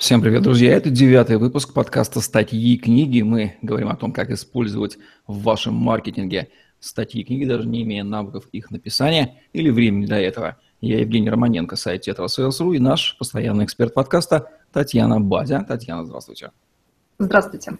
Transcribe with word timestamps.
Всем 0.00 0.22
привет, 0.22 0.42
друзья! 0.42 0.74
Это 0.74 0.88
девятый 0.88 1.36
выпуск 1.36 1.74
подкаста 1.74 2.22
«Статьи 2.22 2.72
и 2.72 2.78
книги». 2.78 3.20
Мы 3.20 3.58
говорим 3.60 3.90
о 3.90 3.96
том, 3.96 4.14
как 4.14 4.30
использовать 4.30 4.96
в 5.26 5.42
вашем 5.42 5.74
маркетинге 5.74 6.48
статьи 6.80 7.20
и 7.20 7.24
книги, 7.24 7.44
даже 7.44 7.68
не 7.68 7.82
имея 7.82 8.02
навыков 8.02 8.46
их 8.50 8.70
написания 8.70 9.42
или 9.52 9.68
времени 9.68 10.06
для 10.06 10.18
этого. 10.18 10.56
Я 10.80 11.00
Евгений 11.00 11.28
Романенко, 11.28 11.76
сайт 11.76 12.08
Tetrasales.ru 12.08 12.74
и 12.74 12.78
наш 12.78 13.18
постоянный 13.18 13.66
эксперт 13.66 13.92
подкаста 13.92 14.48
Татьяна 14.72 15.20
Бадя. 15.20 15.62
Татьяна, 15.64 16.06
здравствуйте. 16.06 16.50
Здравствуйте. 17.18 17.76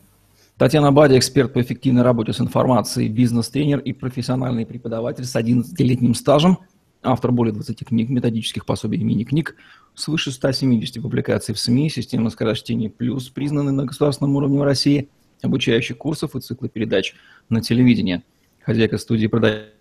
Татьяна 0.59 0.93
Бадя, 0.93 1.17
эксперт 1.17 1.55
по 1.55 1.63
эффективной 1.63 2.03
работе 2.03 2.35
с 2.35 2.41
информацией, 2.43 3.09
бизнес-тренер 3.09 3.79
и 3.79 3.95
профессиональный 3.95 4.67
преподаватель 4.67 5.25
с 5.25 5.35
11-летним 5.35 6.13
стажем– 6.13 6.59
автор 7.03 7.33
более 7.33 7.53
20 7.53 7.87
книг, 7.87 8.09
методических 8.11 8.67
пособий 8.67 8.99
и 8.99 9.05
мини-книг, 9.05 9.57
свыше 9.95 10.31
170 10.31 11.03
публикаций 11.03 11.55
в 11.55 11.59
СМИ, 11.59 11.91
система 11.91 12.31
скорочтения 12.31 12.91
плюс, 12.91 13.29
признанный 13.29 13.73
на 13.73 13.85
государственном 13.85 14.37
уровне 14.37 14.59
в 14.59 14.63
России, 14.63 15.09
обучающих 15.43 15.97
курсов 15.97 16.37
и 16.37 16.41
циклы 16.41 16.69
передач 16.69 17.15
на 17.49 17.61
телевидении. 17.61 18.23
Хозяйка 18.63 18.99
студии 18.99 19.27
продает 19.27 19.75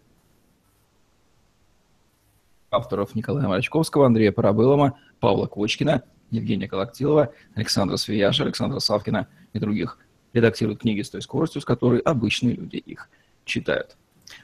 авторов 2.71 3.15
Николая 3.15 3.47
Марачковского, 3.47 4.05
Андрея 4.05 4.31
Парабылома, 4.31 4.97
Павла 5.19 5.47
Кочкина, 5.47 6.03
Евгения 6.31 6.67
Колоктилова, 6.67 7.33
Александра 7.55 7.97
Свияша, 7.97 8.43
Александра 8.43 8.79
Савкина 8.79 9.27
и 9.53 9.59
других. 9.59 9.97
Редактирует 10.33 10.79
книги 10.79 11.01
с 11.01 11.09
той 11.09 11.21
скоростью, 11.21 11.61
с 11.61 11.65
которой 11.65 11.99
обычные 11.99 12.55
люди 12.55 12.77
их 12.77 13.09
читают. 13.45 13.97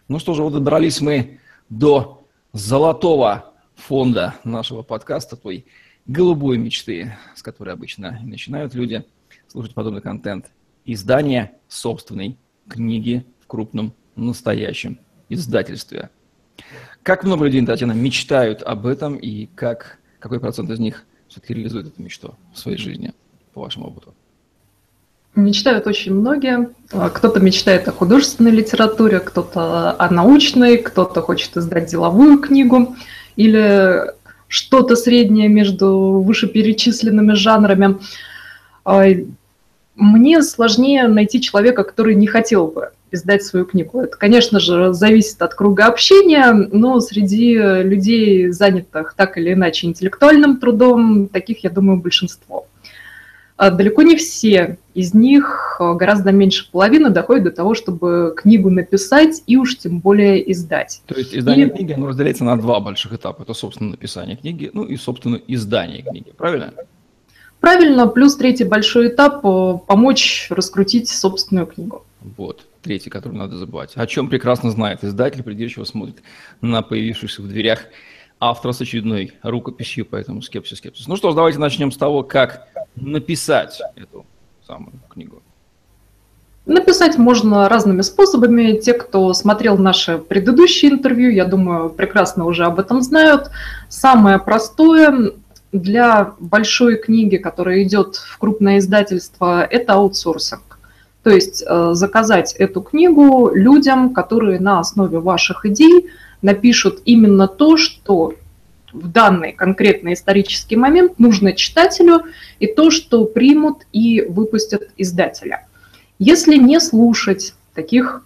Ну 0.08 0.18
что 0.18 0.34
же, 0.34 0.42
вот 0.42 0.54
добрались 0.54 1.00
мы 1.00 1.40
до 1.70 2.25
золотого 2.56 3.54
фонда 3.76 4.36
нашего 4.46 4.82
подкаста, 4.82 5.36
той 5.36 5.66
голубой 6.06 6.58
мечты, 6.58 7.18
с 7.36 7.44
которой 7.44 7.74
обычно 7.74 8.18
начинают 8.24 8.74
люди 8.74 9.04
слушать 9.50 9.74
подобный 9.74 10.02
контент. 10.02 10.52
Издание 10.86 11.52
собственной 11.68 12.38
книги 12.70 13.26
в 13.42 13.48
крупном 13.48 13.94
настоящем 14.16 15.00
издательстве. 15.28 16.10
Как 17.04 17.26
много 17.26 17.44
людей, 17.44 17.66
Татьяна, 17.66 17.92
мечтают 17.92 18.64
об 18.64 18.86
этом 18.86 19.18
и 19.18 19.48
как, 19.48 20.00
какой 20.20 20.40
процент 20.40 20.70
из 20.70 20.80
них 20.80 21.06
все-таки 21.28 21.56
реализует 21.56 21.88
эту 21.88 22.02
мечту 22.02 22.36
в 22.54 22.58
своей 22.58 22.78
жизни, 22.78 23.14
по 23.54 23.60
вашему 23.60 23.88
опыту? 23.88 24.16
Мечтают 25.36 25.86
очень 25.86 26.14
многие. 26.14 26.70
А, 26.94 27.10
кто-то 27.10 27.42
мечтает 27.42 27.88
о 27.88 27.92
художественной 27.92 28.52
литературе, 28.52 29.20
кто-то 29.20 29.92
о 29.92 30.10
научной, 30.10 30.78
кто-то 30.78 31.22
хочет 31.22 31.58
издать 31.58 31.88
деловую 31.90 32.40
книгу 32.40 32.96
или 33.36 34.14
что-то 34.48 34.96
среднее 34.96 35.50
между 35.50 36.24
вышеперечисленными 36.26 37.34
жанрами. 37.34 37.98
А, 38.86 39.06
мне 39.96 40.42
сложнее 40.42 41.08
найти 41.08 41.42
человека, 41.42 41.84
который 41.84 42.16
не 42.16 42.28
хотел 42.28 42.68
бы 42.68 42.92
издать 43.12 43.44
свою 43.44 43.66
книгу. 43.66 44.02
Это, 44.02 44.16
конечно 44.16 44.60
же, 44.62 44.94
зависит 44.94 45.42
от 45.42 45.54
круга 45.54 45.88
общения, 45.88 46.52
но 46.54 47.00
среди 47.02 47.56
людей, 47.56 48.52
занятых 48.52 49.16
так 49.18 49.38
или 49.38 49.54
иначе 49.54 49.88
интеллектуальным 49.88 50.58
трудом, 50.58 51.28
таких, 51.28 51.64
я 51.64 51.70
думаю, 51.70 52.00
большинство. 52.00 52.68
А 53.58 53.70
далеко 53.70 54.02
не 54.02 54.18
все 54.18 54.78
из 54.94 55.14
них, 55.14 55.78
а, 55.80 55.94
гораздо 55.94 56.32
меньше 56.32 56.70
половины, 56.70 57.10
доходят 57.10 57.46
до 57.46 57.52
того, 57.52 57.74
чтобы 57.74 58.34
книгу 58.36 58.70
написать 58.70 59.44
и 59.48 59.56
уж 59.56 59.78
тем 59.78 60.00
более 60.00 60.52
издать. 60.52 61.02
То 61.06 61.16
есть 61.16 61.34
издание 61.34 61.68
и... 61.68 61.70
книги 61.70 61.94
оно 61.94 62.08
разделяется 62.08 62.44
на 62.44 62.58
два 62.58 62.82
больших 62.82 63.14
этапа. 63.14 63.44
Это, 63.44 63.54
собственно, 63.54 63.92
написание 63.92 64.36
книги, 64.36 64.70
ну 64.74 64.84
и, 64.84 64.98
собственно, 64.98 65.40
издание 65.48 66.02
книги. 66.02 66.34
Правильно? 66.38 66.74
Правильно. 67.62 68.08
Плюс 68.08 68.36
третий 68.36 68.66
большой 68.66 69.08
этап 69.08 69.46
а,– 69.46 69.78
помочь 69.88 70.48
раскрутить 70.50 71.08
собственную 71.08 71.68
книгу. 71.68 72.06
Вот, 72.38 72.66
третий, 72.82 73.10
который 73.10 73.38
надо 73.38 73.56
забывать. 73.56 73.94
О 73.96 74.06
чем 74.06 74.28
прекрасно 74.30 74.72
знает 74.72 75.04
издатель, 75.04 75.44
придирчиво 75.44 75.86
смотрит 75.86 76.18
на 76.60 76.82
появившихся 76.82 77.42
в 77.42 77.48
дверях 77.48 77.86
автора 78.40 78.74
с 78.74 78.82
очередной 78.82 79.34
рукописью, 79.44 80.06
поэтому 80.06 80.42
скепсис, 80.42 80.80
скепсис. 80.80 81.08
Ну 81.08 81.16
что 81.16 81.32
ж, 81.32 81.36
давайте 81.36 81.60
начнем 81.60 81.92
с 81.92 81.98
того, 81.98 82.24
как 82.24 82.68
написать 82.96 83.82
эту 83.96 84.26
самую 84.66 84.94
книгу. 85.10 85.42
Написать 86.66 87.18
можно 87.18 87.70
разными 87.70 88.02
способами. 88.02 88.80
Те, 88.80 88.94
кто 88.94 89.34
смотрел 89.34 89.78
наше 89.78 90.18
предыдущее 90.18 90.92
интервью, 90.92 91.30
я 91.30 91.46
думаю, 91.46 91.90
прекрасно 91.90 92.46
уже 92.46 92.66
об 92.66 92.80
этом 92.80 93.02
знают. 93.04 93.52
Самое 93.88 94.40
простое 94.40 95.34
для 95.72 96.34
большой 96.40 96.98
книги, 96.98 97.38
которая 97.38 97.84
идет 97.84 98.16
в 98.16 98.38
крупное 98.40 98.80
издательство, 98.80 99.64
это 99.64 99.94
аутсорсинг. 99.94 100.80
То 101.22 101.30
есть 101.30 101.64
э, 101.68 101.92
заказать 101.94 102.54
эту 102.54 102.82
книгу 102.82 103.52
людям, 103.54 104.14
которые 104.14 104.60
на 104.60 104.80
основе 104.80 105.20
ваших 105.20 105.66
идей 105.66 106.10
напишут 106.42 107.02
именно 107.06 107.48
то, 107.48 107.78
что 107.78 108.34
в 108.96 109.12
данный 109.12 109.52
конкретный 109.52 110.14
исторический 110.14 110.76
момент 110.76 111.20
нужно 111.20 111.54
читателю, 111.54 112.24
и 112.60 112.68
то, 112.68 112.92
что 112.92 113.26
примут 113.26 113.86
и 113.92 114.22
выпустят 114.22 114.90
издателя. 114.98 115.68
Если 116.20 116.56
не 116.56 116.80
слушать 116.80 117.54
таких 117.74 118.26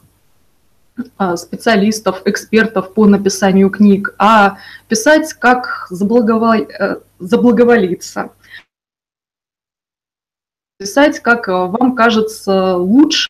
а, 1.18 1.38
специалистов, 1.38 2.22
экспертов 2.26 2.94
по 2.94 3.06
написанию 3.06 3.70
книг, 3.70 4.14
а 4.18 4.58
писать 4.88 5.34
как 5.34 5.88
заблаговол... 5.90 6.54
Э, 6.54 6.98
заблаговолиться, 7.20 8.32
писать, 10.78 11.20
как 11.20 11.48
вам 11.48 11.96
кажется 11.96 12.78
лучше, 12.78 13.30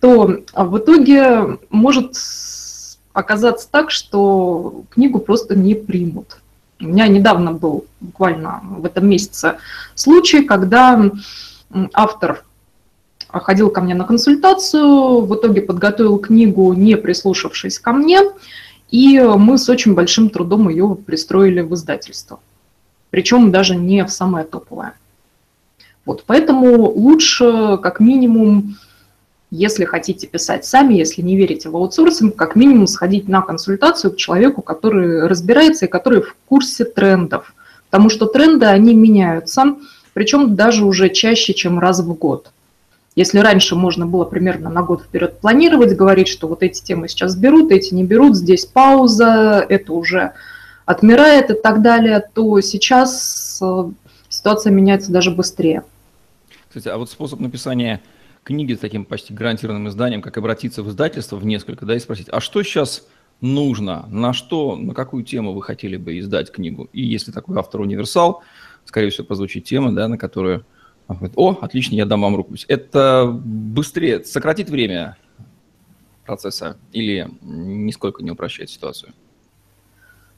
то 0.00 0.42
в 0.52 0.78
итоге 0.78 1.58
может 1.70 2.14
оказаться 3.14 3.68
так, 3.70 3.90
что 3.90 4.84
книгу 4.90 5.18
просто 5.20 5.56
не 5.56 5.74
примут. 5.74 6.38
У 6.84 6.88
меня 6.88 7.08
недавно 7.08 7.52
был, 7.52 7.86
буквально 8.00 8.60
в 8.62 8.84
этом 8.84 9.08
месяце, 9.08 9.56
случай, 9.94 10.42
когда 10.42 11.10
автор 11.94 12.44
ходил 13.28 13.70
ко 13.70 13.80
мне 13.80 13.94
на 13.94 14.04
консультацию, 14.04 15.22
в 15.22 15.34
итоге 15.34 15.62
подготовил 15.62 16.18
книгу, 16.18 16.72
не 16.74 16.96
прислушавшись 16.96 17.78
ко 17.78 17.92
мне, 17.92 18.20
и 18.90 19.18
мы 19.18 19.56
с 19.56 19.68
очень 19.70 19.94
большим 19.94 20.28
трудом 20.28 20.68
ее 20.68 20.94
пристроили 20.94 21.62
в 21.62 21.74
издательство. 21.74 22.38
Причем 23.08 23.50
даже 23.50 23.76
не 23.76 24.04
в 24.04 24.10
самое 24.10 24.44
топовое. 24.44 24.92
Вот, 26.04 26.24
поэтому 26.26 26.90
лучше 26.90 27.78
как 27.82 27.98
минимум 27.98 28.76
если 29.50 29.84
хотите 29.84 30.26
писать 30.26 30.64
сами, 30.64 30.94
если 30.94 31.22
не 31.22 31.36
верите 31.36 31.68
в 31.68 31.76
аутсорсинг, 31.76 32.34
как 32.34 32.56
минимум 32.56 32.86
сходить 32.86 33.28
на 33.28 33.42
консультацию 33.42 34.12
к 34.12 34.16
человеку, 34.16 34.62
который 34.62 35.26
разбирается 35.26 35.84
и 35.84 35.88
который 35.88 36.22
в 36.22 36.36
курсе 36.48 36.84
трендов. 36.84 37.54
Потому 37.90 38.10
что 38.10 38.26
тренды, 38.26 38.66
они 38.66 38.94
меняются, 38.94 39.76
причем 40.12 40.56
даже 40.56 40.84
уже 40.84 41.08
чаще, 41.10 41.54
чем 41.54 41.78
раз 41.78 42.00
в 42.00 42.12
год. 42.14 42.50
Если 43.16 43.38
раньше 43.38 43.76
можно 43.76 44.06
было 44.06 44.24
примерно 44.24 44.70
на 44.70 44.82
год 44.82 45.02
вперед 45.02 45.38
планировать, 45.38 45.94
говорить, 45.96 46.26
что 46.26 46.48
вот 46.48 46.64
эти 46.64 46.82
темы 46.82 47.08
сейчас 47.08 47.36
берут, 47.36 47.70
эти 47.70 47.94
не 47.94 48.02
берут, 48.02 48.36
здесь 48.36 48.64
пауза, 48.64 49.64
это 49.68 49.92
уже 49.92 50.32
отмирает 50.84 51.50
и 51.50 51.54
так 51.54 51.80
далее, 51.80 52.28
то 52.34 52.60
сейчас 52.60 53.60
э, 53.62 53.84
ситуация 54.28 54.72
меняется 54.72 55.12
даже 55.12 55.30
быстрее. 55.30 55.84
Кстати, 56.68 56.88
а 56.88 56.98
вот 56.98 57.08
способ 57.08 57.38
написания 57.38 58.00
книги 58.44 58.74
с 58.74 58.78
таким 58.78 59.04
почти 59.04 59.34
гарантированным 59.34 59.88
изданием, 59.88 60.22
как 60.22 60.36
обратиться 60.38 60.82
в 60.82 60.88
издательство 60.88 61.36
в 61.36 61.44
несколько, 61.44 61.86
да, 61.86 61.96
и 61.96 61.98
спросить, 61.98 62.28
а 62.30 62.40
что 62.40 62.62
сейчас 62.62 63.06
нужно, 63.40 64.06
на 64.08 64.32
что, 64.32 64.76
на 64.76 64.94
какую 64.94 65.24
тему 65.24 65.52
вы 65.52 65.62
хотели 65.62 65.96
бы 65.96 66.18
издать 66.18 66.52
книгу? 66.52 66.88
И 66.92 67.02
если 67.02 67.32
такой 67.32 67.58
автор-универсал, 67.58 68.42
скорее 68.84 69.10
всего, 69.10 69.26
позвучит 69.26 69.64
тема, 69.64 69.92
да, 69.92 70.06
на 70.08 70.18
которую 70.18 70.64
о, 71.36 71.58
отлично, 71.60 71.94
я 71.96 72.06
дам 72.06 72.22
вам 72.22 72.36
рукопись. 72.36 72.64
Это 72.68 73.30
быстрее 73.30 74.24
сократит 74.24 74.70
время 74.70 75.18
процесса 76.24 76.78
или 76.92 77.28
нисколько 77.42 78.22
не 78.22 78.30
упрощает 78.30 78.70
ситуацию? 78.70 79.12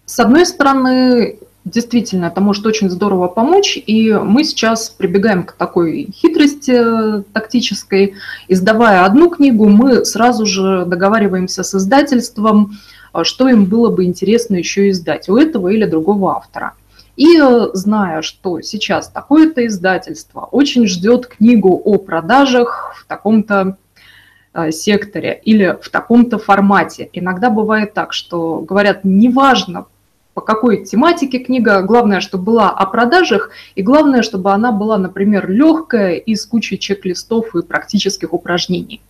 С 0.05 0.19
одной 0.19 0.45
стороны, 0.47 1.39
Действительно, 1.67 2.27
это 2.27 2.41
может 2.41 2.65
очень 2.65 2.89
здорово 2.89 3.27
помочь, 3.27 3.77
и 3.77 4.13
мы 4.13 4.45
сейчас 4.45 4.89
прибегаем 4.89 5.43
к 5.43 5.51
такой 5.51 6.13
хитрости 6.15 6.71
э, 6.71 7.23
тактической. 7.33 8.15
Издавая 8.47 9.05
одну 9.05 9.29
книгу, 9.29 9.69
мы 9.69 10.05
сразу 10.05 10.47
же 10.47 10.85
договариваемся 10.87 11.65
с 11.65 11.75
издательством, 11.75 12.79
э, 13.13 13.25
что 13.25 13.49
им 13.49 13.65
было 13.65 13.91
бы 13.91 14.05
интересно 14.05 14.55
еще 14.55 14.91
издать 14.91 15.29
у 15.29 15.37
этого 15.37 15.67
или 15.67 15.87
другого 15.87 16.37
автора. 16.37 16.75
И 17.17 17.37
э, 17.37 17.71
зная, 17.73 18.23
что 18.23 18.61
сейчас 18.61 19.09
такое-то 19.09 19.67
издательство 19.67 20.43
очень 20.53 20.87
ждет 20.87 21.27
книгу 21.27 21.83
о 21.85 21.99
продажах 21.99 22.95
в 22.97 23.07
таком-то 23.07 23.77
секторе 24.71 25.39
или 25.45 25.77
в 25.83 25.91
таком-то 25.91 26.39
формате. 26.39 27.11
Иногда 27.13 27.51
бывает 27.51 27.93
так, 27.93 28.15
что 28.15 28.61
говорят, 28.61 29.01
неважно, 29.05 29.85
по 30.37 30.43
какой 30.43 30.85
тематике 30.85 31.39
книга. 31.39 31.81
Главное, 31.81 32.21
чтобы 32.21 32.45
была 32.45 32.71
о 32.71 32.85
продажах, 32.85 33.51
и 33.75 33.81
главное, 33.81 34.21
чтобы 34.21 34.53
она 34.53 34.71
была, 34.71 34.99
например, 34.99 35.51
легкая 35.51 36.17
и 36.17 36.35
с 36.35 36.45
кучей 36.45 36.79
чек-листов 36.79 37.57
и 37.57 37.63
практических 37.63 38.35
упражнений. 38.35 39.01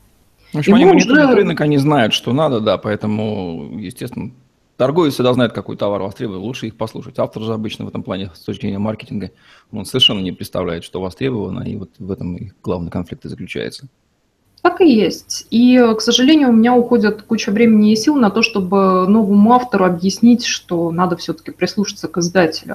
В 0.52 0.58
общем, 0.58 0.76
и 0.76 0.84
они 0.84 0.92
уже... 0.92 1.34
рынок, 1.34 1.60
они 1.60 1.78
знают, 1.78 2.14
что 2.14 2.32
надо, 2.32 2.60
да, 2.60 2.78
поэтому, 2.78 3.76
естественно, 3.76 4.30
торговец 4.76 5.14
всегда 5.14 5.34
знает, 5.34 5.52
какой 5.52 5.76
товар 5.76 6.00
востребован, 6.00 6.42
лучше 6.42 6.68
их 6.68 6.76
послушать. 6.76 7.18
Автор 7.18 7.42
же 7.42 7.52
обычно 7.52 7.86
в 7.86 7.88
этом 7.88 8.04
плане, 8.04 8.30
с 8.32 8.44
точки 8.44 8.60
зрения 8.60 8.78
маркетинга, 8.78 9.32
он 9.72 9.84
совершенно 9.84 10.20
не 10.20 10.30
представляет, 10.30 10.84
что 10.84 11.00
востребовано, 11.00 11.64
и 11.64 11.74
вот 11.74 11.90
в 11.98 12.12
этом 12.12 12.36
их 12.36 12.54
главный 12.62 12.92
конфликт 12.92 13.24
и 13.24 13.28
заключается. 13.28 13.88
Так 14.66 14.80
и 14.80 14.92
есть. 14.92 15.46
И, 15.50 15.80
к 15.96 16.00
сожалению, 16.00 16.48
у 16.48 16.52
меня 16.52 16.74
уходит 16.74 17.22
куча 17.22 17.52
времени 17.52 17.92
и 17.92 17.96
сил 17.96 18.16
на 18.16 18.30
то, 18.30 18.42
чтобы 18.42 19.06
новому 19.06 19.52
автору 19.52 19.84
объяснить, 19.84 20.44
что 20.44 20.90
надо 20.90 21.16
все-таки 21.16 21.52
прислушаться 21.52 22.08
к 22.08 22.18
издателю. 22.18 22.74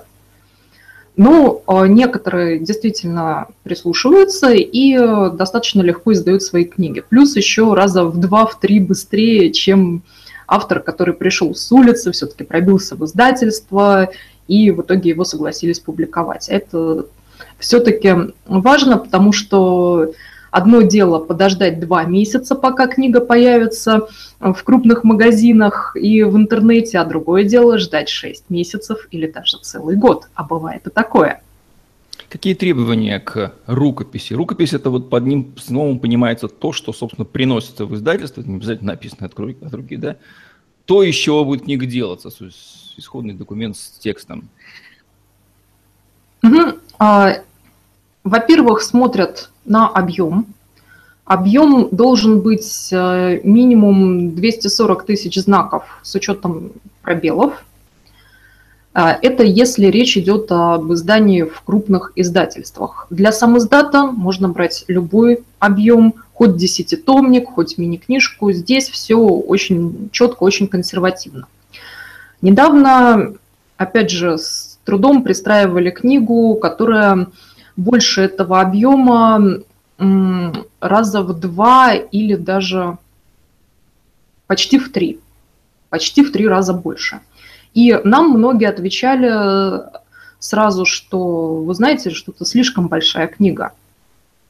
Но 1.18 1.62
ну, 1.68 1.86
некоторые 1.88 2.60
действительно 2.60 3.48
прислушиваются 3.64 4.52
и 4.54 4.98
достаточно 5.36 5.82
легко 5.82 6.14
издают 6.14 6.44
свои 6.44 6.64
книги. 6.64 7.04
Плюс 7.10 7.36
еще 7.36 7.74
раза 7.74 8.06
в 8.06 8.18
два, 8.18 8.46
в 8.46 8.58
три 8.58 8.80
быстрее, 8.80 9.52
чем 9.52 10.02
автор, 10.48 10.80
который 10.80 11.14
пришел 11.14 11.54
с 11.54 11.70
улицы, 11.74 12.14
все-таки 12.14 12.46
пробился 12.46 12.96
в 12.96 13.04
издательство, 13.04 14.10
и 14.48 14.72
в 14.72 14.82
итоге 14.82 15.10
его 15.10 15.26
согласились 15.26 15.82
публиковать. 15.82 16.48
Это 16.48 17.06
все-таки 17.60 18.16
важно, 18.46 18.98
потому 18.98 19.34
что 19.34 20.14
Одно 20.51 20.81
дело 20.81 21.19
подождать 21.19 21.80
два 21.80 22.03
месяца, 22.03 22.56
пока 22.56 22.88
книга 22.88 23.21
появится 23.21 24.07
в 24.39 24.63
крупных 24.63 25.06
магазинах 25.06 25.95
и 25.95 26.24
в 26.24 26.36
интернете, 26.36 27.00
а 27.00 27.06
другое 27.06 27.45
дело 27.45 27.77
ждать 27.77 28.09
шесть 28.09 28.50
месяцев 28.50 29.07
или 29.12 29.27
даже 29.31 29.57
целый 29.59 29.95
год. 29.95 30.27
А 30.36 30.44
бывает 30.44 30.86
и 30.86 30.89
такое. 30.89 31.42
Какие 32.27 32.53
требования 32.53 33.19
к 33.19 33.53
рукописи? 33.65 34.33
Рукопись 34.33 34.74
это 34.74 34.89
вот 34.89 35.09
под 35.09 35.25
ним 35.25 35.53
снова 35.57 35.98
понимается 35.98 36.50
то, 36.50 36.74
что, 36.74 36.92
собственно, 36.92 37.25
приносится 37.25 37.86
в 37.86 37.95
издательство, 37.95 38.42
это 38.42 38.50
не 38.50 38.57
обязательно 38.57 38.92
написано 38.92 39.27
от 39.27 39.39
руки, 39.39 39.57
от 39.65 39.74
руки, 39.74 39.95
да? 39.95 40.18
То, 40.86 41.04
из 41.04 41.15
чего 41.15 41.45
будет 41.45 41.63
книга 41.63 41.86
делаться, 41.86 42.30
исходный 42.97 43.33
документ 43.33 43.77
с 43.77 43.92
текстом. 44.00 44.50
Угу. 46.44 46.80
Во-первых, 48.23 48.81
смотрят 48.81 49.50
на 49.65 49.88
объем. 49.88 50.45
Объем 51.25 51.89
должен 51.91 52.41
быть 52.41 52.89
э, 52.91 53.39
минимум 53.44 54.35
240 54.35 55.06
тысяч 55.06 55.35
знаков 55.38 55.85
с 56.03 56.13
учетом 56.15 56.71
пробелов. 57.01 57.63
Э, 58.94 59.13
это 59.21 59.44
если 59.44 59.88
речь 59.88 60.18
идет 60.18 60.51
об 60.51 60.91
издании 60.94 61.44
в 61.44 61.62
крупных 61.62 62.12
издательствах. 62.15 63.07
Для 63.09 63.31
самоиздата 63.31 64.03
можно 64.03 64.50
брать 64.50 64.83
любой 64.88 65.44
объем, 65.59 66.15
хоть 66.33 66.57
десятитомник, 66.57 67.47
хоть 67.47 67.77
мини-книжку. 67.77 68.51
Здесь 68.51 68.89
все 68.89 69.18
очень 69.18 70.09
четко, 70.12 70.44
очень 70.44 70.68
консервативно. 70.68 71.47
Недавно, 72.41 73.33
опять 73.77 74.12
же, 74.12 74.38
с 74.38 74.79
трудом 74.83 75.23
пристраивали 75.23 75.91
книгу, 75.91 76.56
которая 76.56 77.27
больше 77.75 78.21
этого 78.21 78.62
объема 78.62 79.62
раза 80.79 81.21
в 81.21 81.39
два 81.39 81.94
или 81.94 82.35
даже 82.35 82.97
почти 84.47 84.79
в 84.79 84.91
три. 84.91 85.19
Почти 85.89 86.23
в 86.23 86.31
три 86.31 86.47
раза 86.47 86.73
больше. 86.73 87.19
И 87.73 87.97
нам 88.03 88.31
многие 88.31 88.68
отвечали 88.68 89.83
сразу, 90.39 90.85
что, 90.85 91.56
вы 91.56 91.73
знаете, 91.73 92.09
что 92.09 92.31
это 92.31 92.45
слишком 92.45 92.88
большая 92.88 93.27
книга. 93.27 93.71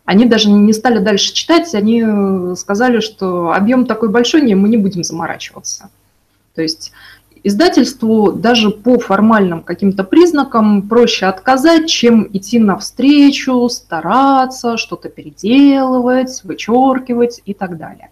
Они 0.05 0.25
даже 0.25 0.49
не 0.49 0.73
стали 0.73 0.99
дальше 0.99 1.33
читать, 1.33 1.75
они 1.75 2.55
сказали, 2.55 2.99
что 2.99 3.51
объем 3.51 3.85
такой 3.85 4.09
большой, 4.09 4.41
не, 4.41 4.55
мы 4.55 4.69
не 4.69 4.77
будем 4.77 5.03
заморачиваться. 5.03 5.89
То 6.55 6.61
есть 6.61 6.91
Издательству 7.43 8.31
даже 8.31 8.69
по 8.69 8.99
формальным 8.99 9.63
каким-то 9.63 10.03
признакам 10.03 10.87
проще 10.87 11.25
отказать, 11.25 11.89
чем 11.89 12.29
идти 12.31 12.59
навстречу, 12.59 13.67
стараться, 13.67 14.77
что-то 14.77 15.09
переделывать, 15.09 16.41
вычеркивать 16.43 17.41
и 17.45 17.55
так 17.55 17.77
далее. 17.77 18.11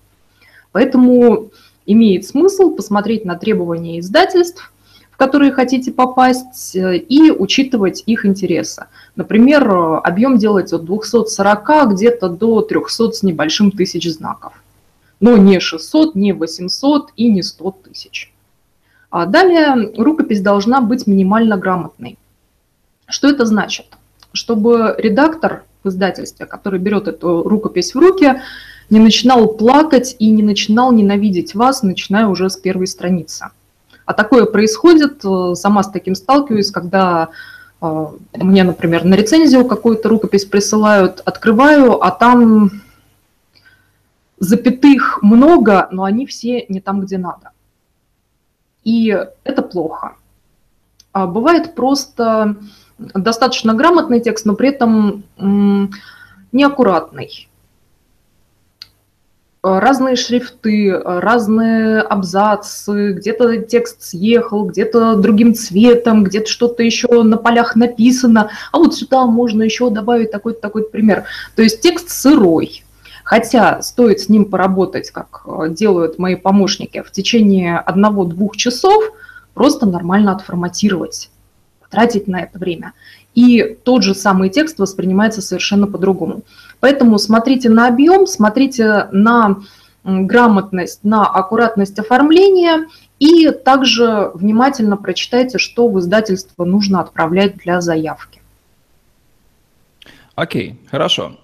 Поэтому 0.71 1.51
имеет 1.85 2.25
смысл 2.25 2.71
посмотреть 2.71 3.23
на 3.23 3.35
требования 3.35 3.99
издательств, 3.99 4.73
в 5.11 5.17
которые 5.17 5.51
хотите 5.51 5.91
попасть, 5.91 6.75
и 6.75 7.31
учитывать 7.31 8.01
их 8.07 8.25
интересы. 8.25 8.85
Например, 9.15 10.01
объем 10.03 10.37
делать 10.37 10.73
от 10.73 10.85
240 10.85 11.93
где-то 11.93 12.29
до 12.29 12.61
300 12.61 13.11
с 13.11 13.21
небольшим 13.21 13.69
тысяч 13.69 14.11
знаков. 14.11 14.53
Но 15.19 15.37
не 15.37 15.59
600, 15.59 16.15
не 16.15 16.33
800 16.33 17.11
и 17.15 17.29
не 17.31 17.43
100 17.43 17.71
тысяч. 17.83 18.33
А 19.09 19.25
далее 19.25 19.91
рукопись 19.97 20.41
должна 20.41 20.81
быть 20.81 21.07
минимально 21.07 21.57
грамотной. 21.57 22.17
Что 23.07 23.27
это 23.27 23.45
значит? 23.45 23.87
Чтобы 24.33 24.95
редактор 24.97 25.63
в 25.83 25.89
издательстве, 25.89 26.45
который 26.45 26.79
берет 26.79 27.07
эту 27.07 27.43
рукопись 27.43 27.95
в 27.95 27.99
руки, 27.99 28.41
не 28.89 28.99
начинал 28.99 29.47
плакать 29.47 30.15
и 30.19 30.29
не 30.29 30.43
начинал 30.43 30.91
ненавидеть 30.91 31.55
вас, 31.55 31.83
начиная 31.83 32.27
уже 32.27 32.49
с 32.49 32.57
первой 32.57 32.87
страницы. 32.87 33.49
А 34.05 34.13
такое 34.13 34.45
происходит, 34.45 35.23
э, 35.23 35.53
сама 35.55 35.83
с 35.83 35.91
таким 35.91 36.15
сталкиваюсь, 36.15 36.71
когда 36.71 37.29
э, 37.81 38.05
мне, 38.35 38.63
например, 38.63 39.05
на 39.05 39.13
рецензию 39.13 39.65
какую-то 39.65 40.09
рукопись 40.09 40.45
присылают, 40.45 41.21
открываю, 41.25 42.03
а 42.03 42.11
там 42.11 42.71
запятых 44.39 45.19
много, 45.21 45.87
но 45.91 46.03
они 46.03 46.25
все 46.25 46.65
не 46.69 46.81
там, 46.81 47.01
где 47.01 47.17
надо. 47.17 47.51
И 48.89 49.15
это 49.43 49.61
плохо. 49.61 50.15
А 51.11 51.27
бывает 51.27 51.75
просто 51.75 52.55
достаточно 52.97 53.75
грамотный 53.75 54.19
текст, 54.19 54.47
но 54.47 54.55
при 54.55 54.69
этом 54.69 55.23
неаккуратный. 56.51 57.47
Разные 59.61 60.15
шрифты, 60.15 60.91
разные 60.97 61.99
абзацы, 61.99 63.13
где-то 63.13 63.57
текст 63.57 64.01
съехал, 64.01 64.65
где-то 64.65 65.17
другим 65.17 65.53
цветом, 65.53 66.23
где-то 66.23 66.49
что-то 66.49 66.81
еще 66.81 67.21
на 67.21 67.37
полях 67.37 67.75
написано, 67.75 68.49
а 68.71 68.77
вот 68.79 68.95
сюда 68.95 69.25
можно 69.27 69.61
еще 69.61 69.91
добавить 69.91 70.31
такой-то 70.31 70.61
такой 70.61 70.89
пример. 70.89 71.25
То 71.55 71.61
есть 71.61 71.81
текст 71.81 72.09
сырой, 72.09 72.83
Хотя 73.29 73.83
стоит 73.83 74.21
с 74.21 74.27
ним 74.27 74.45
поработать, 74.45 75.11
как 75.11 75.43
э, 75.45 75.69
делают 75.69 76.17
мои 76.17 76.33
помощники, 76.33 77.03
в 77.03 77.11
течение 77.11 77.77
одного-двух 77.77 78.57
часов 78.57 79.03
просто 79.53 79.85
нормально 79.85 80.31
отформатировать, 80.31 81.29
потратить 81.79 82.27
на 82.27 82.41
это 82.41 82.57
время. 82.57 82.93
И 83.35 83.77
тот 83.83 84.01
же 84.01 84.15
самый 84.15 84.49
текст 84.49 84.79
воспринимается 84.79 85.43
совершенно 85.43 85.85
по-другому. 85.85 86.41
Поэтому 86.79 87.19
смотрите 87.19 87.69
на 87.69 87.87
объем, 87.87 88.25
смотрите 88.25 89.09
на 89.11 89.57
грамотность, 90.03 91.03
на 91.03 91.27
аккуратность 91.27 91.99
оформления 91.99 92.87
и 93.19 93.51
также 93.51 94.31
внимательно 94.33 94.97
прочитайте, 94.97 95.59
что 95.59 95.87
в 95.87 95.99
издательство 95.99 96.65
нужно 96.65 96.99
отправлять 96.99 97.57
для 97.57 97.79
заявки. 97.79 98.41
Окей, 100.33 100.71
okay, 100.71 100.89
хорошо. 100.89 101.37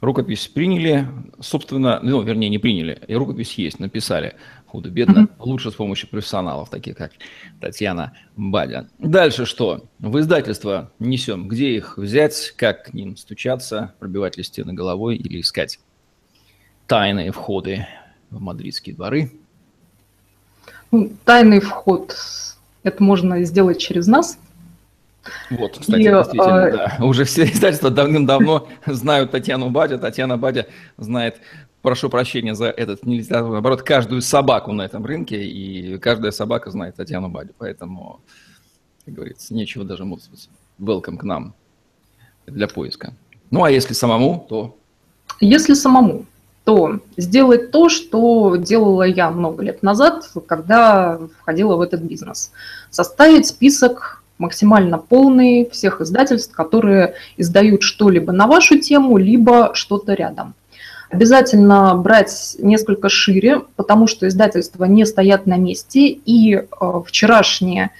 Рукопись 0.00 0.46
приняли, 0.46 1.08
собственно, 1.40 2.00
ну, 2.02 2.22
вернее, 2.22 2.50
не 2.50 2.58
приняли, 2.58 3.00
и 3.08 3.14
рукопись 3.14 3.54
есть, 3.54 3.80
написали. 3.80 4.36
Худо-бедно, 4.66 5.20
mm-hmm. 5.20 5.30
лучше 5.38 5.70
с 5.70 5.74
помощью 5.74 6.10
профессионалов, 6.10 6.68
таких 6.68 6.96
как 6.96 7.12
Татьяна 7.60 8.12
Бадя. 8.36 8.88
Дальше 8.98 9.46
что? 9.46 9.84
В 9.98 10.18
издательство 10.18 10.90
несем. 10.98 11.48
Где 11.48 11.76
их 11.76 11.96
взять, 11.96 12.52
как 12.56 12.86
к 12.86 12.92
ним 12.92 13.16
стучаться, 13.16 13.94
пробивать 13.98 14.36
ли 14.36 14.42
стены 14.42 14.74
головой 14.74 15.16
или 15.16 15.40
искать 15.40 15.78
тайные 16.86 17.32
входы 17.32 17.86
в 18.30 18.40
мадридские 18.40 18.94
дворы? 18.94 19.32
Ну, 20.90 21.12
тайный 21.24 21.60
вход, 21.60 22.14
это 22.82 23.02
можно 23.02 23.42
сделать 23.44 23.78
через 23.78 24.06
нас, 24.06 24.38
вот, 25.50 25.78
кстати, 25.78 26.00
и, 26.00 26.04
действительно, 26.04 26.64
а... 26.64 26.70
да. 26.70 26.96
Уже 27.04 27.24
все 27.24 27.44
издательства 27.44 27.90
давным-давно 27.90 28.68
знают 28.86 29.30
Татьяну 29.30 29.70
Бадя. 29.70 29.98
Татьяна 29.98 30.36
Бадя 30.36 30.66
знает, 30.96 31.36
прошу 31.82 32.10
прощения 32.10 32.54
за 32.54 32.66
этот 32.66 33.06
нельзя, 33.06 33.42
наоборот, 33.42 33.82
каждую 33.82 34.22
собаку 34.22 34.72
на 34.72 34.82
этом 34.82 35.04
рынке, 35.06 35.44
и 35.44 35.98
каждая 35.98 36.32
собака 36.32 36.70
знает 36.70 36.96
Татьяну 36.96 37.28
Бадю. 37.28 37.52
Поэтому, 37.58 38.20
как 39.04 39.14
говорится, 39.14 39.54
нечего 39.54 39.84
даже 39.84 40.04
мудрствовать. 40.04 40.48
Welcome 40.80 41.16
к 41.16 41.22
нам 41.22 41.54
для 42.46 42.68
поиска. 42.68 43.14
Ну, 43.50 43.64
а 43.64 43.70
если 43.70 43.94
самому, 43.94 44.44
то... 44.48 44.76
Если 45.40 45.74
самому. 45.74 46.26
то 46.64 46.98
сделать 47.16 47.70
то, 47.70 47.88
что 47.88 48.56
делала 48.56 49.04
я 49.04 49.30
много 49.30 49.62
лет 49.62 49.82
назад, 49.82 50.28
когда 50.48 51.20
входила 51.40 51.76
в 51.76 51.80
этот 51.80 52.00
бизнес. 52.00 52.50
Составить 52.90 53.46
список 53.46 54.24
максимально 54.38 54.98
полный 54.98 55.68
всех 55.70 56.00
издательств, 56.00 56.54
которые 56.54 57.14
издают 57.36 57.82
что-либо 57.82 58.32
на 58.32 58.46
вашу 58.46 58.78
тему, 58.78 59.16
либо 59.16 59.70
что-то 59.74 60.14
рядом. 60.14 60.54
Обязательно 61.10 61.94
брать 61.94 62.56
несколько 62.58 63.08
шире, 63.08 63.62
потому 63.76 64.06
что 64.06 64.26
издательства 64.26 64.84
не 64.84 65.06
стоят 65.06 65.46
на 65.46 65.56
месте, 65.56 66.08
и 66.08 66.54
э, 66.54 66.64
вчерашние, 67.06 67.90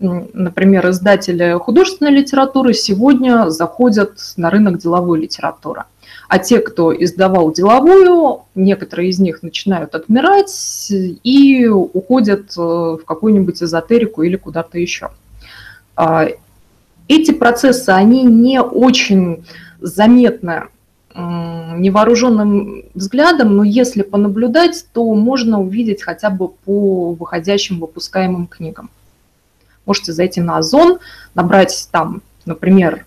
например, 0.00 0.90
издатели 0.90 1.56
художественной 1.58 2.10
литературы 2.10 2.74
сегодня 2.74 3.50
заходят 3.50 4.18
на 4.36 4.50
рынок 4.50 4.78
деловой 4.78 5.20
литературы. 5.20 5.84
А 6.28 6.38
те, 6.38 6.58
кто 6.58 6.92
издавал 6.92 7.52
деловую, 7.52 8.42
некоторые 8.54 9.10
из 9.10 9.20
них 9.20 9.42
начинают 9.42 9.94
отмирать 9.94 10.90
и 10.90 11.66
уходят 11.66 12.52
э, 12.56 12.60
в 12.60 13.00
какую-нибудь 13.04 13.62
эзотерику 13.62 14.22
или 14.22 14.36
куда-то 14.36 14.78
еще. 14.78 15.10
А, 16.02 16.28
эти 17.08 17.30
процессы, 17.30 17.90
они 17.90 18.22
не 18.22 18.62
очень 18.62 19.44
заметны 19.80 20.68
невооруженным 21.14 22.84
взглядом, 22.94 23.56
но 23.56 23.64
если 23.64 24.00
понаблюдать, 24.00 24.86
то 24.94 25.12
можно 25.14 25.60
увидеть 25.60 26.02
хотя 26.02 26.30
бы 26.30 26.48
по 26.48 27.12
выходящим 27.12 27.80
выпускаемым 27.80 28.46
книгам. 28.46 28.88
Можете 29.84 30.14
зайти 30.14 30.40
на 30.40 30.56
Озон, 30.56 31.00
набрать 31.34 31.88
там, 31.90 32.22
например, 32.46 33.04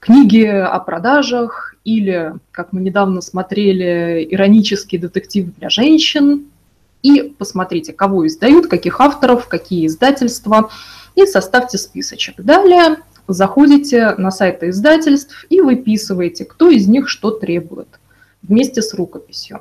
книги 0.00 0.44
о 0.44 0.80
продажах 0.80 1.76
или, 1.84 2.34
как 2.50 2.74
мы 2.74 2.82
недавно 2.82 3.22
смотрели, 3.22 4.26
иронический 4.30 4.98
детектив 4.98 5.46
для 5.56 5.70
женщин, 5.70 6.44
и 7.02 7.34
посмотрите, 7.38 7.94
кого 7.94 8.26
издают, 8.26 8.66
каких 8.66 9.00
авторов, 9.00 9.48
какие 9.48 9.86
издательства, 9.86 10.68
и 11.22 11.26
составьте 11.26 11.78
списочек. 11.78 12.36
Далее 12.38 12.96
заходите 13.28 14.14
на 14.16 14.30
сайты 14.30 14.70
издательств 14.70 15.46
и 15.48 15.60
выписываете, 15.60 16.44
кто 16.44 16.68
из 16.68 16.86
них 16.86 17.08
что 17.08 17.30
требует 17.30 17.88
вместе 18.42 18.82
с 18.82 18.94
рукописью. 18.94 19.60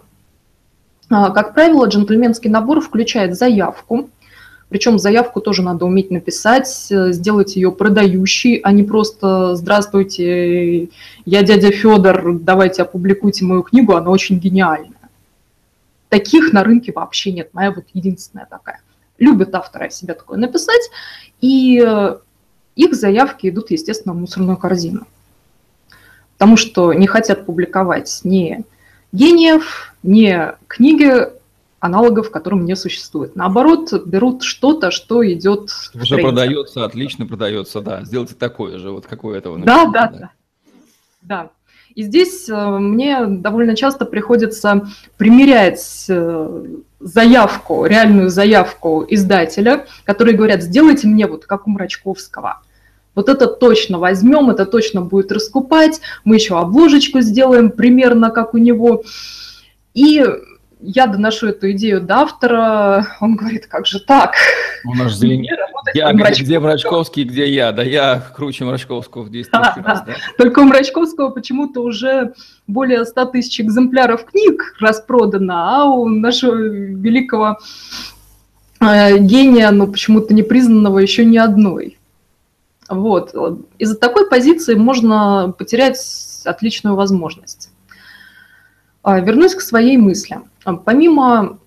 А, 1.09 1.31
как 1.31 1.53
правило, 1.53 1.85
джентльменский 1.85 2.49
набор 2.49 2.81
включает 2.81 3.35
заявку, 3.35 4.09
причем 4.69 4.99
заявку 4.99 5.41
тоже 5.41 5.63
надо 5.63 5.85
уметь 5.85 6.11
написать, 6.11 6.87
э, 6.91 7.11
сделать 7.11 7.55
ее 7.55 7.71
продающей, 7.71 8.57
а 8.57 8.71
не 8.71 8.83
просто 8.83 9.55
«Здравствуйте, 9.55 10.89
я 11.25 11.43
дядя 11.43 11.71
Федор, 11.71 12.37
давайте 12.39 12.83
опубликуйте 12.83 13.45
мою 13.45 13.63
книгу, 13.63 13.95
она 13.95 14.11
очень 14.11 14.39
гениальная». 14.39 14.93
Таких 16.09 16.53
на 16.53 16.63
рынке 16.63 16.91
вообще 16.91 17.31
нет, 17.31 17.49
моя 17.53 17.71
вот 17.71 17.85
единственная 17.93 18.47
такая. 18.47 18.81
Любят 19.19 19.53
авторы 19.53 19.89
себе 19.89 20.13
такое 20.13 20.38
написать, 20.38 20.89
и 21.41 21.83
э, 21.85 22.17
их 22.75 22.93
заявки 22.93 23.49
идут, 23.49 23.71
естественно, 23.71 24.13
в 24.13 24.17
мусорную 24.17 24.57
корзину. 24.57 25.05
Потому 26.38 26.55
что 26.57 26.93
не 26.93 27.07
хотят 27.07 27.45
публиковать 27.45 28.21
ни 28.23 28.63
гениев, 29.11 29.93
ни 30.03 30.53
книги, 30.67 31.27
аналогов, 31.79 32.31
которым 32.31 32.65
не 32.65 32.75
существует. 32.75 33.35
Наоборот, 33.35 33.93
берут 34.05 34.43
что-то, 34.43 34.91
что 34.91 35.25
идет... 35.29 35.69
Уже 35.93 36.17
продается, 36.17 36.85
отлично 36.85 37.25
продается, 37.25 37.81
да. 37.81 38.03
Сделайте 38.03 38.35
такое 38.35 38.77
же, 38.77 38.91
вот 38.91 39.05
какое 39.05 39.38
этого. 39.38 39.57
Да, 39.59 39.85
да, 39.85 40.07
да, 40.07 40.17
да. 40.17 40.31
Да. 41.21 41.49
И 41.95 42.03
здесь 42.03 42.47
э, 42.49 42.77
мне 42.77 43.25
довольно 43.25 43.75
часто 43.75 44.05
приходится 44.05 44.88
примерять 45.17 46.05
э, 46.07 46.65
заявку, 47.00 47.86
реальную 47.86 48.29
заявку 48.29 49.06
издателя, 49.08 49.86
которые 50.03 50.36
говорят, 50.36 50.63
сделайте 50.63 51.08
мне 51.08 51.27
вот 51.27 51.46
как 51.46 51.68
у 51.68 51.70
Мрачковского. 51.70 52.62
Вот 53.15 53.29
это 53.29 53.48
точно 53.48 54.00
возьмем, 54.00 54.50
это 54.50 54.65
точно 54.65 55.01
будет 55.01 55.32
раскупать, 55.32 56.00
мы 56.24 56.36
еще 56.36 56.58
обложечку 56.58 57.22
сделаем 57.22 57.72
примерно 57.72 58.29
как 58.29 58.53
у 58.53 58.58
него. 58.58 59.03
И 59.94 60.25
я 60.81 61.07
доношу 61.07 61.48
эту 61.48 61.71
идею 61.71 62.01
до 62.01 62.19
автора, 62.19 63.07
он 63.19 63.36
говорит, 63.36 63.67
как 63.67 63.86
же 63.86 64.00
так? 64.00 64.33
У 64.86 64.95
нас 64.95 65.19
же 65.19 65.27
я, 65.93 66.13
где, 66.13 66.43
где 66.43 66.59
Мрачковский, 66.59 67.24
где 67.24 67.50
я? 67.50 67.71
Да 67.71 67.83
я 67.83 68.21
круче 68.36 68.63
Мрачковского 68.63 69.24
в 69.24 69.29
10 69.29 69.51
да, 69.51 69.75
раз. 69.83 70.03
Да. 70.05 70.15
Только 70.38 70.59
у 70.59 70.63
Мрачковского 70.63 71.29
почему-то 71.29 71.81
уже 71.81 72.33
более 72.67 73.05
100 73.05 73.25
тысяч 73.25 73.59
экземпляров 73.59 74.25
книг 74.25 74.75
распродано, 74.79 75.81
а 75.81 75.86
у 75.86 76.07
нашего 76.07 76.55
великого 76.55 77.57
э, 78.79 79.17
гения, 79.17 79.69
ну, 79.71 79.88
почему-то 79.88 80.33
не 80.33 80.43
признанного 80.43 81.00
еще 81.00 81.25
ни 81.25 81.38
одной. 81.38 81.98
Вот. 82.88 83.36
Из-за 83.77 83.98
такой 83.98 84.29
позиции 84.29 84.75
можно 84.75 85.53
потерять 85.57 86.00
отличную 86.45 86.95
возможность. 86.95 87.68
А, 89.01 89.20
вернусь 89.20 89.56
к 89.56 89.62
своей 89.62 89.98
мысли. 89.98 90.39
А, 90.63 90.75
помимо 90.75 91.60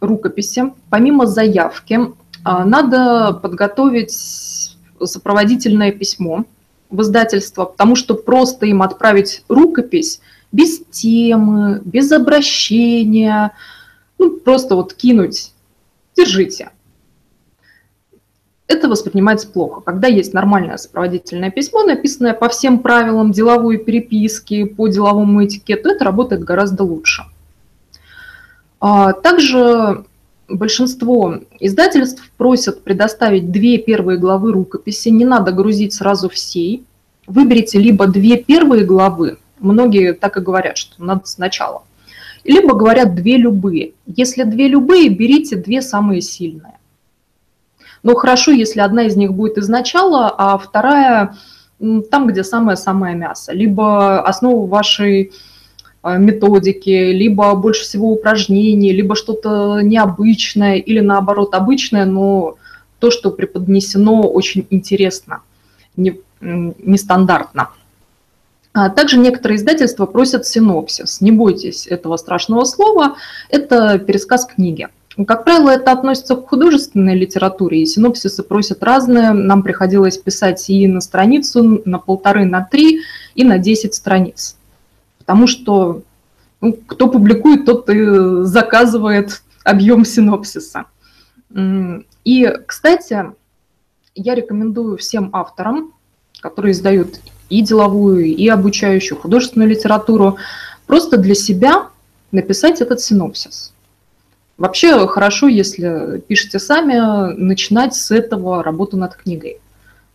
рукописи, 0.00 0.72
помимо 0.90 1.26
заявки, 1.26 2.00
а, 2.44 2.64
надо 2.64 3.32
подготовить 3.32 4.76
сопроводительное 5.02 5.92
письмо 5.92 6.44
в 6.90 7.00
издательство, 7.02 7.64
потому 7.64 7.96
что 7.96 8.14
просто 8.14 8.66
им 8.66 8.82
отправить 8.82 9.44
рукопись 9.48 10.20
без 10.52 10.80
темы, 10.90 11.80
без 11.84 12.12
обращения, 12.12 13.52
ну, 14.18 14.36
просто 14.36 14.76
вот 14.76 14.94
кинуть, 14.94 15.52
держите. 16.16 16.70
Это 18.66 18.88
воспринимается 18.88 19.48
плохо. 19.48 19.80
Когда 19.82 20.08
есть 20.08 20.32
нормальное 20.32 20.78
сопроводительное 20.78 21.50
письмо, 21.50 21.82
написанное 21.82 22.32
по 22.32 22.48
всем 22.48 22.78
правилам 22.78 23.30
деловой 23.30 23.76
переписки, 23.76 24.64
по 24.64 24.88
деловому 24.88 25.44
этикету, 25.44 25.90
это 25.90 26.04
работает 26.04 26.44
гораздо 26.44 26.82
лучше. 26.82 27.24
А, 28.80 29.12
также 29.12 30.04
большинство 30.48 31.40
издательств 31.60 32.30
просят 32.36 32.82
предоставить 32.82 33.50
две 33.50 33.78
первые 33.78 34.18
главы 34.18 34.52
рукописи, 34.52 35.08
не 35.08 35.24
надо 35.24 35.52
грузить 35.52 35.92
сразу 35.92 36.28
всей. 36.28 36.84
Выберите 37.26 37.78
либо 37.78 38.06
две 38.06 38.36
первые 38.36 38.84
главы, 38.84 39.38
многие 39.58 40.12
так 40.12 40.36
и 40.36 40.40
говорят, 40.40 40.76
что 40.76 41.02
надо 41.02 41.22
сначала, 41.24 41.82
либо 42.44 42.74
говорят 42.74 43.14
две 43.14 43.36
любые. 43.38 43.92
Если 44.06 44.42
две 44.44 44.68
любые, 44.68 45.08
берите 45.08 45.56
две 45.56 45.80
самые 45.80 46.20
сильные. 46.20 46.73
Но 48.04 48.14
хорошо, 48.14 48.52
если 48.52 48.80
одна 48.80 49.06
из 49.06 49.16
них 49.16 49.32
будет 49.32 49.58
изначала, 49.58 50.32
а 50.36 50.56
вторая 50.58 51.34
там, 52.10 52.28
где 52.28 52.44
самое-самое 52.44 53.16
мясо. 53.16 53.52
Либо 53.52 54.22
основу 54.22 54.66
вашей 54.66 55.32
а, 56.02 56.18
методики, 56.18 57.12
либо 57.12 57.54
больше 57.54 57.82
всего 57.82 58.12
упражнений, 58.12 58.92
либо 58.92 59.16
что-то 59.16 59.80
необычное 59.80 60.76
или 60.76 61.00
наоборот 61.00 61.54
обычное, 61.54 62.04
но 62.04 62.56
то, 63.00 63.10
что 63.10 63.30
преподнесено 63.30 64.22
очень 64.22 64.66
интересно, 64.70 65.40
не, 65.96 66.20
нестандартно. 66.40 67.70
А 68.74 68.90
также 68.90 69.18
некоторые 69.18 69.56
издательства 69.56 70.04
просят 70.06 70.46
синопсис. 70.46 71.20
Не 71.20 71.32
бойтесь 71.32 71.86
этого 71.86 72.16
страшного 72.16 72.64
слова, 72.64 73.16
это 73.48 73.98
пересказ 73.98 74.46
книги. 74.46 74.88
Как 75.26 75.44
правило, 75.44 75.70
это 75.70 75.92
относится 75.92 76.34
к 76.34 76.48
художественной 76.48 77.14
литературе, 77.14 77.82
и 77.82 77.86
синопсисы 77.86 78.42
просят 78.42 78.82
разные. 78.82 79.30
Нам 79.32 79.62
приходилось 79.62 80.18
писать 80.18 80.68
и 80.68 80.88
на 80.88 81.00
страницу, 81.00 81.82
на 81.84 81.98
полторы, 81.98 82.44
на 82.44 82.64
три, 82.64 83.00
и 83.34 83.44
на 83.44 83.58
десять 83.58 83.94
страниц 83.94 84.56
потому 85.24 85.46
что 85.46 86.02
ну, 86.60 86.74
кто 86.86 87.08
публикует, 87.08 87.64
тот 87.64 87.88
и 87.88 88.44
заказывает 88.44 89.42
объем 89.64 90.04
синопсиса. 90.04 90.84
И, 92.24 92.52
кстати, 92.66 93.24
я 94.14 94.34
рекомендую 94.34 94.98
всем 94.98 95.30
авторам, 95.32 95.92
которые 96.40 96.72
издают 96.72 97.20
и 97.48 97.62
деловую, 97.62 98.26
и 98.26 98.48
обучающую 98.48 99.18
художественную 99.18 99.70
литературу, 99.70 100.36
просто 100.86 101.16
для 101.16 101.34
себя 101.34 101.88
написать 102.32 102.80
этот 102.80 103.00
синопсис. 103.00 103.73
Вообще 104.56 105.06
хорошо, 105.08 105.48
если 105.48 106.22
пишете 106.26 106.58
сами, 106.58 107.34
начинать 107.36 107.94
с 107.94 108.10
этого 108.10 108.62
работу 108.62 108.96
над 108.96 109.16
книгой. 109.16 109.58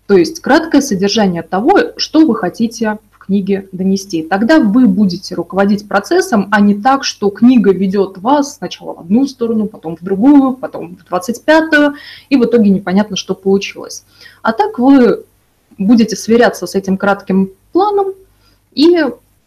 То 0.08 0.18
есть 0.18 0.40
краткое 0.42 0.82
содержание 0.82 1.44
того, 1.44 1.78
что 1.98 2.26
вы 2.26 2.36
хотите 2.36 2.98
книге 3.30 3.70
донести. 3.72 4.24
Тогда 4.24 4.60
вы 4.60 4.88
будете 4.88 5.36
руководить 5.36 5.88
процессом, 5.88 6.48
а 6.52 6.60
не 6.60 6.74
так, 6.74 7.04
что 7.04 7.30
книга 7.30 7.72
ведет 7.72 8.18
вас 8.18 8.58
сначала 8.58 8.96
в 8.96 9.00
одну 9.02 9.28
сторону, 9.28 9.68
потом 9.68 9.96
в 9.96 10.04
другую, 10.04 10.54
потом 10.54 10.98
в 10.98 11.14
25-ю, 11.14 11.94
и 12.30 12.38
в 12.38 12.44
итоге 12.44 12.72
непонятно, 12.72 13.16
что 13.16 13.36
получилось. 13.36 14.04
А 14.42 14.52
так 14.52 14.80
вы 14.80 15.24
будете 15.78 16.16
сверяться 16.16 16.66
с 16.66 16.74
этим 16.74 16.98
кратким 16.98 17.52
планом 17.72 18.14
и 18.74 18.98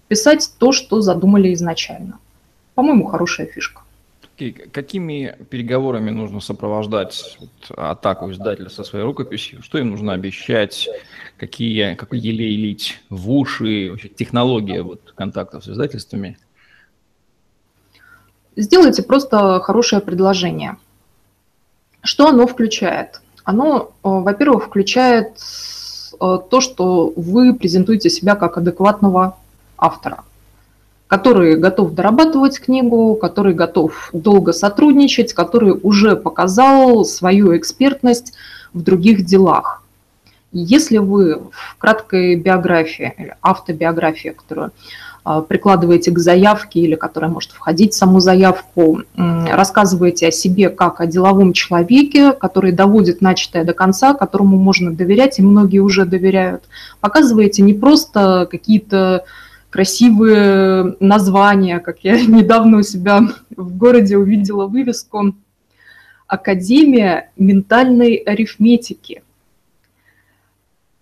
писать 0.07 0.49
то, 0.59 0.71
что 0.71 1.01
задумали 1.01 1.53
изначально. 1.53 2.21
по-моему, 2.77 3.07
хорошая 3.07 3.49
фишка. 3.49 3.82
Какими 4.51 5.37
переговорами 5.51 6.11
нужно 6.11 6.41
сопровождать 6.41 7.39
атаку 7.77 8.31
издателя 8.31 8.69
со 8.69 8.85
своей 8.85 9.05
рукописью? 9.05 9.63
Что 9.63 9.79
им 9.79 9.91
нужно 9.91 10.13
обещать? 10.13 10.89
Какие, 11.37 11.95
какой 11.95 12.19
елей 12.19 12.57
лить 12.57 13.01
в 13.11 13.31
уши? 13.31 13.89
Вообще 13.91 14.09
технология 14.09 14.83
вот, 14.83 15.13
контактов 15.15 15.65
с 15.65 15.69
издательствами? 15.69 16.39
Сделайте 18.57 19.03
просто 19.03 19.61
хорошее 19.61 20.03
предложение. 20.03 20.77
Что 22.03 22.29
оно 22.29 22.47
включает? 22.47 23.21
Оно, 23.45 23.93
э, 24.05 24.09
во-первых, 24.09 24.67
включает 24.67 25.39
э, 26.21 26.39
то, 26.51 26.61
что 26.61 27.13
вы 27.17 27.55
презентуете 27.55 28.11
себя 28.11 28.35
как 28.35 28.59
адекватного 28.59 29.39
автора– 29.79 30.25
который 31.13 31.57
готов 31.57 31.93
дорабатывать 31.93 32.59
книгу, 32.59 33.17
который 33.17 33.53
готов 33.53 34.09
долго 34.15 34.55
сотрудничать, 34.55 35.35
который 35.35 35.79
уже 35.83 36.17
показал 36.17 37.05
свою 37.05 37.55
экспертность 37.55 38.33
в 38.73 38.81
других 38.81 39.27
делах. 39.27 39.83
Если 40.53 40.97
вы 40.97 41.43
в 41.51 41.77
краткой 41.77 42.37
биографии 42.37 43.13
или 43.19 43.35
автобиографии, 43.43 44.31
которую 44.31 44.71
а, 45.23 45.43
прикладываете 45.43 46.13
к 46.13 46.19
заявке 46.19 46.81
или 46.81 46.95
которая 46.95 47.31
может 47.31 47.51
входить 47.51 47.93
в 47.93 47.99
саму 47.99 48.21
заявку, 48.21 49.03
рассказываете 49.15 50.29
о 50.29 50.31
себе 50.31 50.71
как 50.71 51.03
о 51.03 51.07
деловом 51.07 51.53
человеке, 51.53 52.33
который 52.33 52.73
доводит 52.73 53.21
начатое 53.21 53.65
до 53.65 53.75
конца, 53.75 54.15
которому 54.15 54.57
можно 54.57 54.91
доверять, 54.91 55.39
и 55.39 55.43
многие 55.43 55.81
уже 55.81 56.07
доверяют. 56.07 56.63
Показываете 57.01 57.61
не 57.61 57.75
просто 57.75 58.49
какие-то 58.51 59.27
красивые 59.73 60.97
названия, 61.01 61.81
как 61.81 62.05
я 62.05 62.21
недавно 62.27 62.79
у 62.79 62.83
себя 62.83 63.23
в 63.57 63.77
городе 63.77 64.19
увидела 64.19 64.67
вывеску 64.67 65.35
«Академия 66.27 67.33
ментальной 67.37 68.17
арифметики». 68.17 69.23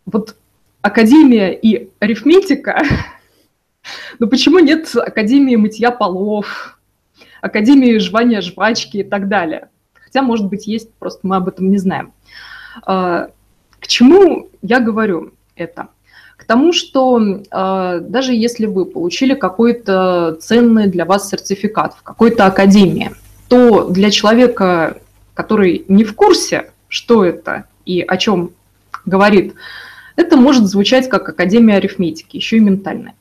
Вот 0.06 0.36
Академия 0.82 1.52
и 1.52 1.90
арифметика, 1.98 2.82
но 4.20 4.28
почему 4.28 4.60
нет 4.60 4.94
Академии 4.94 5.56
мытья 5.56 5.90
полов, 5.90 6.78
Академии 7.42 7.98
жвания 7.98 8.40
жвачки 8.40 8.98
и 8.98 9.04
так 9.04 9.28
далее? 9.28 9.68
Хотя, 9.94 10.22
может 10.22 10.46
быть, 10.46 10.68
есть, 10.68 10.92
просто 10.94 11.26
мы 11.26 11.36
об 11.36 11.48
этом 11.48 11.70
не 11.70 11.78
знаем. 11.78 12.12
А, 12.86 13.30
к 13.80 13.86
чему 13.88 14.48
я 14.62 14.78
говорю 14.78 15.34
это? 15.56 15.88
К 16.40 16.44
тому, 16.44 16.72
что 16.72 17.20
э, 17.20 18.00
даже 18.00 18.32
если 18.32 18.64
вы 18.64 18.86
получили 18.86 19.34
какой-то 19.34 20.38
ценный 20.40 20.86
для 20.86 21.04
вас 21.04 21.28
сертификат 21.28 21.92
в 21.92 22.02
какой-то 22.02 22.46
академии, 22.46 23.10
то 23.48 23.84
для 23.90 24.10
человека, 24.10 24.96
который 25.34 25.84
не 25.88 26.02
в 26.02 26.14
курсе, 26.14 26.70
что 26.88 27.26
это 27.26 27.64
и 27.84 28.00
о 28.00 28.16
чем 28.16 28.52
говорит, 29.04 29.52
это 30.16 30.38
может 30.38 30.64
звучать 30.64 31.10
как 31.10 31.28
Академия 31.28 31.74
арифметики, 31.74 32.38
еще 32.38 32.56
и 32.56 32.60
ментальная. 32.60 33.14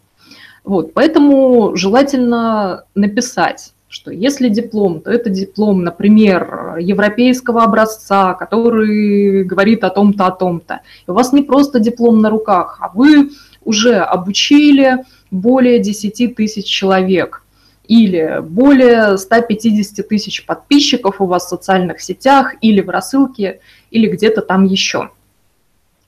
Вот, 0.64 0.94
поэтому 0.94 1.76
желательно 1.76 2.86
написать 2.96 3.74
что 3.90 4.12
если 4.12 4.50
диплом, 4.50 5.02
то 5.02 5.12
это 5.12 5.30
диплом, 5.32 5.84
например, 5.84 6.78
европейского 6.80 7.64
образца, 7.64 8.36
который 8.36 9.44
говорит 9.44 9.84
о 9.84 9.90
том-то, 9.90 10.28
о 10.28 10.32
том-то. 10.32 10.82
У 11.08 11.14
вас 11.14 11.34
не 11.34 11.42
просто 11.42 11.80
диплом 11.80 12.22
на 12.22 12.30
руках, 12.30 12.78
а 12.82 12.92
вы 12.94 13.32
уже 13.66 13.96
обучили 13.96 14.98
более 15.32 15.80
10 15.80 16.36
тысяч 16.36 16.66
человек 16.66 17.44
или 17.88 18.42
более 18.42 19.18
150 19.18 20.08
тысяч 20.08 20.46
подписчиков 20.46 21.20
у 21.20 21.26
вас 21.26 21.48
в 21.48 21.50
социальных 21.50 22.02
сетях 22.02 22.54
или 22.62 22.82
в 22.82 22.90
рассылке, 22.90 23.60
или 23.90 24.08
где-то 24.08 24.42
там 24.42 24.66
еще. 24.66 25.10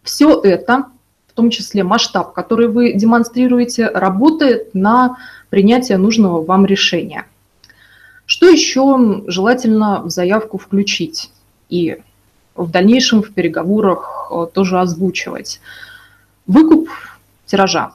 Все 0.03 0.39
это, 0.39 0.85
в 1.27 1.33
том 1.33 1.49
числе 1.49 1.83
масштаб, 1.83 2.33
который 2.33 2.67
вы 2.67 2.93
демонстрируете, 2.93 3.87
работает 3.87 4.75
на 4.75 5.17
принятие 5.49 5.97
нужного 5.97 6.43
вам 6.45 6.67
решения. 6.67 7.25
Что 8.31 8.47
еще 8.47 9.25
желательно 9.27 10.03
в 10.03 10.09
заявку 10.09 10.57
включить 10.57 11.33
и 11.67 11.97
в 12.55 12.71
дальнейшем 12.71 13.23
в 13.23 13.33
переговорах 13.33 14.31
э, 14.31 14.47
тоже 14.53 14.79
озвучивать? 14.79 15.59
Выкуп 16.47 16.87
тиража. 17.45 17.91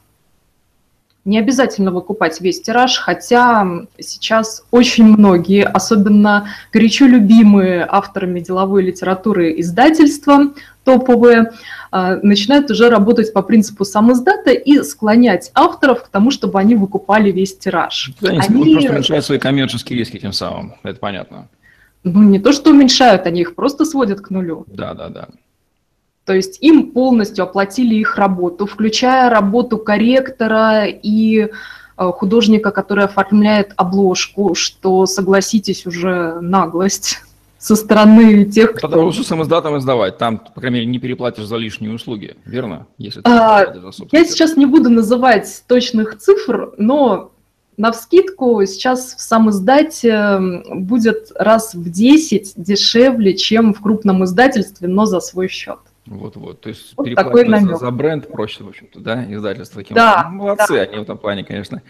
Не 1.27 1.41
обязательно 1.41 1.91
выкупать 1.91 2.41
весь 2.41 2.63
тираж, 2.63 2.99
хотя 2.99 3.67
сейчас 3.99 4.65
очень 4.71 5.05
многие, 5.05 5.65
особенно 5.65 6.49
горячо 6.73 7.05
любимые 7.07 7.85
авторами 7.89 8.39
деловой 8.39 8.85
литературы 8.85 9.61
издательства, 9.61 10.55
топовые, 10.85 11.51
а, 11.91 12.15
начинают 12.23 12.71
уже 12.71 12.89
работать 12.91 13.33
по 13.33 13.43
принципу 13.43 13.85
самоздата 13.85 14.53
и 14.53 14.81
склонять 14.85 15.51
авторов 15.53 16.05
к 16.05 16.09
тому, 16.09 16.31
чтобы 16.31 16.61
они 16.61 16.77
выкупали 16.77 17.33
весь 17.33 17.59
тираж. 17.59 18.13
Да, 18.21 18.31
они, 18.31 18.39
они 18.39 18.73
просто 18.75 18.93
уменьшают 18.93 19.25
свои 19.25 19.39
коммерческие 19.41 19.99
риски 19.99 20.19
тем 20.19 20.33
самым, 20.33 20.77
это 20.85 21.01
понятно. 21.01 21.49
Ну, 22.05 22.23
не 22.23 22.39
то, 22.39 22.53
что 22.53 22.71
уменьшают, 22.71 23.27
они 23.27 23.41
их 23.41 23.57
просто 23.57 23.85
сводят 23.85 24.21
к 24.21 24.31
нулю. 24.31 24.65
Да, 24.69 24.95
да, 24.95 25.09
да. 25.09 25.29
То 26.27 26.35
есть 26.35 26.59
им 26.61 26.91
полностью 26.91 27.45
оплатили 27.45 27.95
их 27.95 28.17
работу, 28.17 28.67
включая 28.67 29.31
работу 29.31 29.79
корректора 29.79 30.85
и 30.87 31.51
а, 31.97 32.11
художника, 32.11 32.73
который 32.73 33.05
оформляет 33.05 33.73
обложку, 33.77 34.57
что, 34.57 35.07
согласитесь, 35.07 35.87
уже 35.87 36.41
наглость 36.41 37.21
со 37.59 37.77
стороны 37.77 38.45
тех, 38.45 38.73
кто... 38.73 38.89
Тогда 38.89 39.05
лучше 39.05 39.23
самоздатом 39.23 39.79
издавать, 39.79 40.19
там, 40.19 40.39
по 40.39 40.61
крайней 40.61 40.81
мере, 40.81 40.87
не 40.87 40.99
переплатишь 40.99 41.45
за 41.45 41.57
лишние 41.57 41.93
услуги, 41.93 42.37
верно? 42.45 42.89
Если 42.99 43.23
а, 43.25 43.65
я 44.11 44.25
сейчас 44.25 44.57
не 44.57 44.67
буду 44.67 44.91
называть 44.91 45.63
точных 45.69 46.19
цифр, 46.19 46.75
но 46.77 47.31
на 47.77 47.93
вскидку 47.93 48.67
сейчас 48.67 49.15
в 49.15 49.21
сам 49.21 49.51
издате 49.51 50.41
будет 50.71 51.31
раз 51.37 51.75
в 51.75 51.89
10 51.89 52.55
дешевле, 52.57 53.37
чем 53.37 53.73
в 53.75 53.81
крупном 53.81 54.25
издательстве, 54.25 54.89
но 54.89 55.07
за 55.07 55.21
свой 55.21 55.47
счет. 55.47 55.79
Вот-вот, 56.07 56.61
то 56.61 56.69
есть 56.69 56.93
вот 56.97 57.05
переплатить 57.05 57.79
за, 57.79 57.91
бренд 57.91 58.29
проще, 58.29 58.63
в 58.63 58.69
общем-то, 58.69 59.01
да, 59.01 59.25
издательство. 59.29 59.83
Таким 59.83 59.97
да, 59.97 60.29
ну, 60.31 60.39
молодцы 60.39 60.75
да. 60.75 60.81
они 60.83 60.99
в 60.99 61.03
этом 61.03 61.19
плане, 61.19 61.45
конечно 61.45 61.83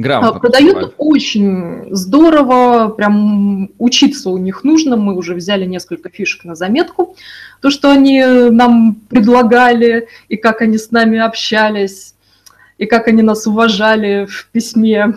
грамотно. 0.00 0.36
А, 0.36 0.40
продают 0.40 0.74
поступают. 0.74 0.94
очень 0.98 1.88
здорово, 1.94 2.88
прям 2.88 3.70
учиться 3.78 4.30
у 4.30 4.38
них 4.38 4.64
нужно. 4.64 4.96
Мы 4.96 5.14
уже 5.14 5.34
взяли 5.34 5.66
несколько 5.66 6.08
фишек 6.08 6.44
на 6.44 6.54
заметку. 6.54 7.16
То, 7.60 7.70
что 7.70 7.90
они 7.90 8.24
нам 8.24 8.96
предлагали, 9.08 10.08
и 10.28 10.36
как 10.36 10.62
они 10.62 10.78
с 10.78 10.90
нами 10.90 11.18
общались, 11.18 12.14
и 12.78 12.86
как 12.86 13.08
они 13.08 13.22
нас 13.22 13.46
уважали 13.46 14.26
в 14.26 14.48
письме. 14.52 15.14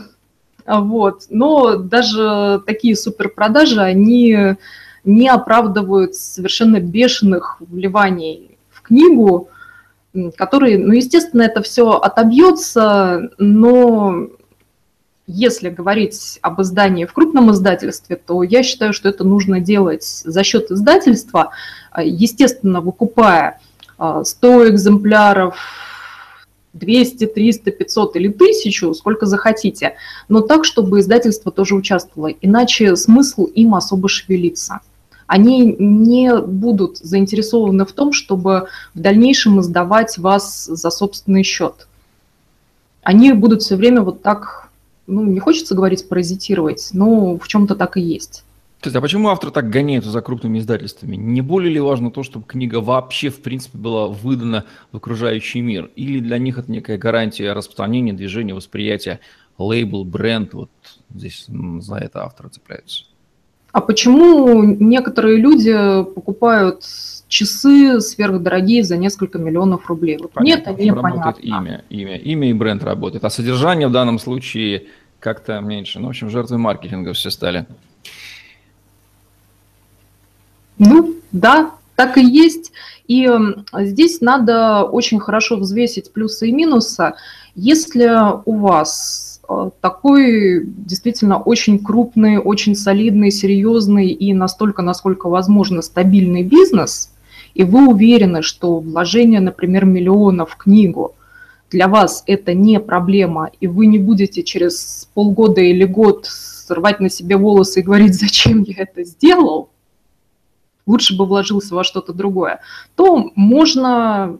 Вот. 0.65 1.23
Но 1.29 1.77
даже 1.77 2.61
такие 2.65 2.95
суперпродажи, 2.95 3.81
они 3.81 4.55
не 5.03 5.29
оправдывают 5.29 6.15
совершенно 6.15 6.79
бешеных 6.79 7.57
вливаний 7.59 8.57
в 8.69 8.81
книгу, 8.81 9.49
которые, 10.35 10.77
ну, 10.77 10.93
естественно, 10.93 11.41
это 11.41 11.61
все 11.61 11.91
отобьется, 11.91 13.31
но 13.37 14.27
если 15.25 15.69
говорить 15.69 16.39
об 16.41 16.61
издании 16.61 17.05
в 17.05 17.13
крупном 17.13 17.51
издательстве, 17.51 18.15
то 18.17 18.43
я 18.43 18.61
считаю, 18.61 18.93
что 18.93 19.09
это 19.09 19.23
нужно 19.23 19.59
делать 19.59 20.03
за 20.03 20.43
счет 20.43 20.69
издательства, 20.69 21.51
а, 21.91 22.03
естественно, 22.03 22.81
выкупая 22.81 23.59
100 23.97 24.59
а, 24.59 24.69
экземпляров, 24.69 25.57
200, 26.73 27.27
300, 27.27 27.71
500 27.71 28.15
или 28.17 28.27
1000, 28.29 28.93
сколько 28.93 29.25
захотите, 29.25 29.95
но 30.27 30.41
так, 30.41 30.65
чтобы 30.65 30.99
издательство 30.99 31.51
тоже 31.51 31.75
участвовало, 31.75 32.31
иначе 32.41 32.95
смысл 32.95 33.45
им 33.45 33.75
особо 33.75 34.09
шевелиться. 34.09 34.81
Они 35.33 35.75
не 35.79 36.39
будут 36.41 36.99
заинтересованы 36.99 37.85
в 37.85 37.91
том, 37.91 38.13
чтобы 38.13 38.67
в 38.93 38.99
дальнейшем 38.99 39.61
издавать 39.61 40.19
вас 40.19 40.65
за 40.65 40.91
собственный 40.91 41.41
счет. 41.41 41.87
Они 43.01 43.33
будут 43.33 43.63
все 43.63 43.75
время 43.75 44.03
вот 44.03 44.21
так 44.21 44.69
ну, 45.07 45.25
не 45.25 45.39
хочется 45.39 45.73
говорить 45.73 46.07
паразитировать, 46.07 46.91
но 46.93 47.39
в 47.39 47.47
чем-то 47.47 47.73
так 47.73 47.97
и 47.97 48.01
есть. 48.01 48.43
Кстати, 48.77 48.95
а 48.95 49.01
почему 49.01 49.29
автор 49.29 49.49
так 49.49 49.71
гоняется 49.71 50.11
за 50.11 50.21
крупными 50.21 50.59
издательствами? 50.59 51.15
Не 51.15 51.41
более 51.41 51.73
ли 51.73 51.79
важно 51.79 52.11
то, 52.11 52.21
чтобы 52.21 52.45
книга 52.45 52.79
вообще, 52.79 53.29
в 53.29 53.41
принципе, 53.41 53.79
была 53.79 54.09
выдана 54.09 54.65
в 54.91 54.97
окружающий 54.97 55.61
мир? 55.61 55.89
Или 55.95 56.19
для 56.19 56.37
них 56.37 56.59
это 56.59 56.71
некая 56.71 56.99
гарантия 56.99 57.53
распространения, 57.53 58.13
движения, 58.13 58.53
восприятия, 58.53 59.19
лейбл, 59.57 60.05
бренд? 60.05 60.53
Вот 60.53 60.69
здесь 61.11 61.47
за 61.47 61.95
это 61.95 62.23
авторы 62.23 62.49
цепляются. 62.49 63.05
А 63.73 63.81
почему 63.81 64.61
некоторые 64.63 65.37
люди 65.37 65.73
покупают 66.13 66.83
часы 67.27 67.99
сверхдорогие 67.99 68.83
за 68.83 68.97
несколько 68.97 69.39
миллионов 69.39 69.87
рублей. 69.89 70.19
Вот 70.21 70.31
понятно, 70.31 70.73
мне 70.73 70.89
это 70.89 70.95
непонятно. 70.95 71.41
Имя, 71.41 71.83
имя, 71.89 72.17
имя 72.17 72.49
и 72.51 72.53
бренд 72.53 72.83
работает. 72.83 73.25
А 73.25 73.31
содержание 73.31 73.87
в 73.87 73.91
данном 73.91 74.19
случае 74.19 74.85
как-то 75.19 75.59
меньше. 75.59 75.99
Ну, 75.99 76.05
в 76.05 76.09
общем, 76.09 76.29
жертвы 76.29 76.59
маркетинга 76.59 77.13
все 77.13 77.31
стали. 77.31 77.65
Ну, 80.77 81.15
да, 81.31 81.71
так 81.95 82.19
и 82.19 82.23
есть. 82.23 82.71
И 83.07 83.27
здесь 83.79 84.21
надо 84.21 84.83
очень 84.83 85.19
хорошо 85.19 85.55
взвесить 85.55 86.13
плюсы 86.13 86.49
и 86.49 86.51
минусы. 86.51 87.13
Если 87.55 88.07
у 88.45 88.57
вас 88.59 89.32
такой 89.81 90.65
действительно 90.65 91.37
очень 91.37 91.79
крупный, 91.79 92.37
очень 92.37 92.75
солидный, 92.75 93.31
серьезный 93.31 94.07
и 94.07 94.33
настолько, 94.33 94.81
насколько 94.81 95.29
возможно, 95.29 95.81
стабильный 95.81 96.43
бизнес, 96.43 97.13
и 97.53 97.63
вы 97.63 97.87
уверены, 97.87 98.41
что 98.41 98.79
вложение, 98.79 99.39
например, 99.39 99.85
миллиона 99.85 100.45
в 100.45 100.55
книгу 100.55 101.15
для 101.69 101.87
вас 101.87 102.23
это 102.27 102.53
не 102.53 102.79
проблема, 102.79 103.49
и 103.59 103.67
вы 103.67 103.87
не 103.87 103.97
будете 103.97 104.43
через 104.43 105.09
полгода 105.13 105.61
или 105.61 105.85
год 105.85 106.25
срывать 106.27 106.99
на 106.99 107.09
себе 107.09 107.35
волосы 107.35 107.79
и 107.79 107.83
говорить, 107.83 108.13
зачем 108.19 108.63
я 108.63 108.83
это 108.83 109.03
сделал, 109.03 109.69
лучше 110.85 111.17
бы 111.17 111.25
вложился 111.25 111.75
во 111.75 111.83
что-то 111.83 112.13
другое, 112.13 112.61
то 112.95 113.31
можно, 113.35 114.37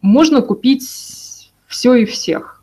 можно 0.00 0.42
купить 0.42 1.50
все 1.66 1.94
и 1.94 2.04
всех. 2.04 2.57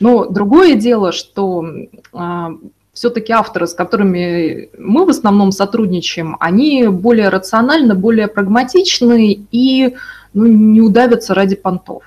Но 0.00 0.26
другое 0.26 0.74
дело, 0.74 1.12
что 1.12 1.64
а, 2.12 2.52
все-таки 2.92 3.32
авторы, 3.32 3.66
с 3.66 3.74
которыми 3.74 4.70
мы 4.78 5.04
в 5.04 5.10
основном 5.10 5.52
сотрудничаем, 5.52 6.36
они 6.40 6.86
более 6.88 7.28
рациональны, 7.28 7.94
более 7.94 8.28
прагматичны 8.28 9.46
и 9.50 9.94
ну, 10.34 10.46
не 10.46 10.80
удавятся 10.80 11.34
ради 11.34 11.56
понтов. 11.56 12.02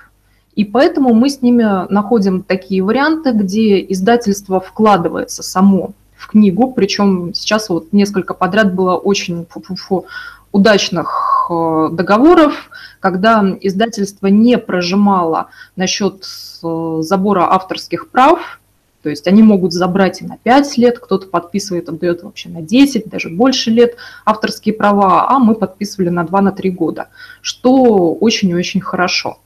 И 0.54 0.64
поэтому 0.64 1.14
мы 1.14 1.30
с 1.30 1.40
ними 1.40 1.90
находим 1.90 2.42
такие 2.42 2.82
варианты, 2.82 3.32
где 3.32 3.80
издательство 3.80 4.60
вкладывается 4.60 5.42
само 5.42 5.92
в 6.14 6.28
книгу, 6.28 6.72
причем 6.72 7.32
сейчас 7.34 7.70
вот 7.70 7.92
несколько 7.92 8.34
подряд 8.34 8.74
было 8.74 8.96
очень 8.96 9.46
фу 9.48 9.60
-фу 9.60 9.76
-фу, 9.76 10.04
удачных 10.52 11.31
э, 11.50 11.88
договоров, 11.92 12.70
когда 13.00 13.44
издательство 13.60 14.26
не 14.28 14.58
прожимало 14.58 15.48
насчет 15.76 16.24
э, 16.62 16.98
забора 17.02 17.52
авторских 17.52 18.08
прав, 18.08 18.60
то 19.02 19.10
есть 19.10 19.26
они 19.26 19.42
могут 19.42 19.72
забрать 19.72 20.22
и 20.22 20.24
на 20.24 20.36
5 20.38 20.78
лет, 20.78 20.98
кто-то 20.98 21.26
подписывает, 21.26 21.88
отдает 21.88 22.22
вообще 22.22 22.48
на 22.48 22.62
10, 22.62 23.08
даже 23.08 23.30
больше 23.30 23.70
лет 23.70 23.96
авторские 24.24 24.74
права, 24.74 25.28
а 25.28 25.38
мы 25.38 25.54
подписывали 25.54 26.08
на 26.08 26.22
2-3 26.22 26.70
на 26.70 26.70
года, 26.70 27.08
что 27.40 28.14
очень 28.14 28.50
и 28.50 28.54
очень 28.54 28.80
хорошо. 28.80 29.38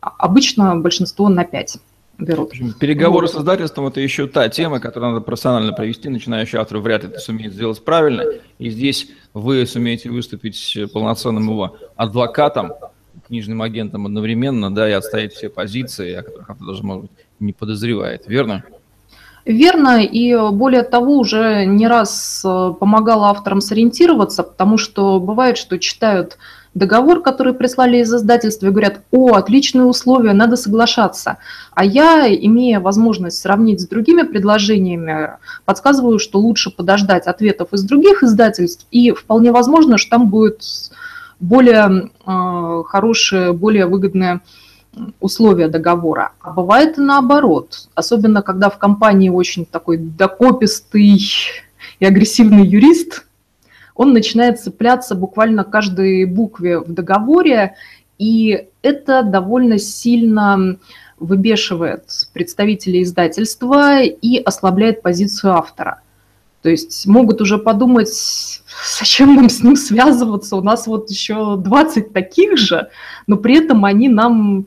Обычно 0.00 0.76
большинство 0.76 1.28
на 1.28 1.44
5 1.44 1.78
берут. 2.24 2.52
Переговоры 2.78 3.26
вот. 3.26 3.34
с 3.34 3.38
издательством– 3.38 3.86
это 3.88 4.00
еще 4.00 4.26
та 4.26 4.48
тема, 4.48 4.80
которую 4.80 5.12
надо 5.12 5.24
профессионально 5.24 5.72
провести. 5.72 6.08
Начинающий 6.08 6.58
автор 6.58 6.78
вряд 6.78 7.02
ли 7.02 7.10
это 7.10 7.18
сумеет 7.18 7.52
сделать 7.52 7.84
правильно. 7.84 8.24
И 8.58 8.70
здесь 8.70 9.08
вы 9.34 9.66
сумеете 9.66 10.10
выступить 10.10 10.78
полноценным 10.92 11.48
его 11.48 11.76
адвокатом, 11.96 12.72
книжным 13.26 13.62
агентом 13.62 14.06
одновременно, 14.06 14.74
да, 14.74 14.88
и 14.88 14.92
отстоять 14.92 15.32
все 15.32 15.48
позиции, 15.48 16.14
о 16.14 16.22
которых 16.22 16.50
автор 16.50 16.66
даже, 16.66 16.82
может 16.82 17.02
быть, 17.02 17.10
не 17.38 17.52
подозревает. 17.52 18.26
Верно? 18.26 18.64
Верно, 19.46 20.02
и 20.02 20.36
более 20.52 20.82
того, 20.82 21.18
уже 21.18 21.64
не 21.64 21.88
раз 21.88 22.42
э, 22.44 22.74
помогала 22.78 23.30
авторам 23.30 23.60
сориентироваться, 23.60 24.42
потому 24.42 24.76
что 24.76 25.18
бывает, 25.18 25.56
что 25.56 25.78
читают 25.78 26.36
договор, 26.74 27.20
который 27.20 27.52
прислали 27.52 27.98
из 27.98 28.14
издательства, 28.14 28.66
и 28.66 28.70
говорят, 28.70 29.00
о, 29.10 29.34
отличные 29.34 29.84
условия, 29.84 30.32
надо 30.32 30.56
соглашаться. 30.56 31.38
А 31.72 31.84
я, 31.84 32.32
имея 32.32 32.80
возможность 32.80 33.38
сравнить 33.38 33.80
с 33.80 33.88
другими 33.88 34.22
предложениями, 34.22 35.30
подсказываю, 35.64 36.18
что 36.18 36.38
лучше 36.38 36.70
подождать 36.70 37.26
ответов 37.26 37.72
из 37.72 37.82
других 37.82 38.22
издательств, 38.22 38.86
и 38.90 39.10
вполне 39.12 39.52
возможно, 39.52 39.98
что 39.98 40.10
там 40.10 40.28
будет 40.28 40.62
более 41.40 42.10
э, 42.26 42.82
хорошие, 42.86 43.52
более 43.52 43.86
выгодные 43.86 44.40
условия 45.20 45.68
договора. 45.68 46.32
А 46.40 46.50
бывает 46.50 46.98
и 46.98 47.00
наоборот, 47.00 47.88
особенно 47.94 48.42
когда 48.42 48.70
в 48.70 48.78
компании 48.78 49.28
очень 49.28 49.64
такой 49.64 49.96
докопистый 49.96 51.20
и 51.98 52.04
агрессивный 52.04 52.66
юрист– 52.66 53.24
он 54.00 54.14
начинает 54.14 54.58
цепляться 54.58 55.14
буквально 55.14 55.62
каждой 55.62 56.24
букве 56.24 56.78
в 56.78 56.90
договоре, 56.90 57.74
и 58.18 58.68
это 58.80 59.22
довольно 59.22 59.76
сильно 59.76 60.78
выбешивает 61.18 62.04
представителей 62.32 63.02
издательства 63.02 64.00
и 64.00 64.38
ослабляет 64.38 65.02
позицию 65.02 65.52
автора. 65.52 66.00
То 66.62 66.70
есть 66.70 67.06
могут 67.06 67.42
уже 67.42 67.58
подумать, 67.58 68.08
зачем 68.98 69.34
нам 69.34 69.50
с 69.50 69.62
ним 69.62 69.76
связываться, 69.76 70.56
у 70.56 70.62
нас 70.62 70.86
вот 70.86 71.10
еще 71.10 71.56
20 71.58 72.14
таких 72.14 72.56
же, 72.56 72.88
но 73.26 73.36
при 73.36 73.58
этом 73.58 73.84
они 73.84 74.08
нам 74.08 74.66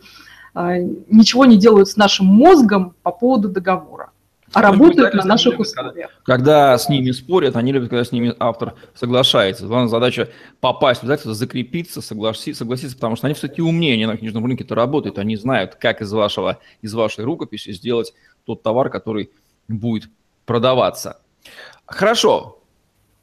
а, 0.53 0.77
ничего 1.09 1.45
не 1.45 1.57
делают 1.57 1.89
с 1.89 1.97
нашим 1.97 2.27
мозгом 2.27 2.93
по 3.01 3.09
поводу 3.09 3.49
договора 3.49 4.12
а 4.53 4.61
работают 4.61 5.13
на 5.13 5.23
наших 5.23 5.59
условиях. 5.59 6.11
Когда, 6.23 6.77
с 6.77 6.89
ними 6.89 7.11
спорят, 7.11 7.55
они 7.55 7.71
любят, 7.71 7.89
когда 7.89 8.03
с 8.03 8.11
ними 8.11 8.33
автор 8.39 8.75
соглашается. 8.93 9.65
Главная 9.65 9.89
задача 9.89 10.29
попасть 10.59 11.01
в 11.01 11.03
издательство, 11.05 11.33
закрепиться, 11.33 12.01
согласиться, 12.01 12.59
согласиться, 12.59 12.95
потому 12.95 13.15
что 13.15 13.27
они 13.27 13.33
все-таки 13.33 13.61
умнее, 13.61 13.93
они 13.93 14.05
на 14.05 14.17
книжном 14.17 14.45
рынке-то 14.45 14.75
работают, 14.75 15.17
они 15.17 15.35
знают, 15.35 15.75
как 15.75 16.01
из, 16.01 16.11
вашего, 16.11 16.59
из 16.81 16.93
вашей 16.93 17.23
рукописи 17.23 17.71
сделать 17.71 18.13
тот 18.45 18.63
товар, 18.63 18.89
который 18.89 19.31
будет 19.67 20.09
продаваться. 20.45 21.19
Хорошо, 21.85 22.59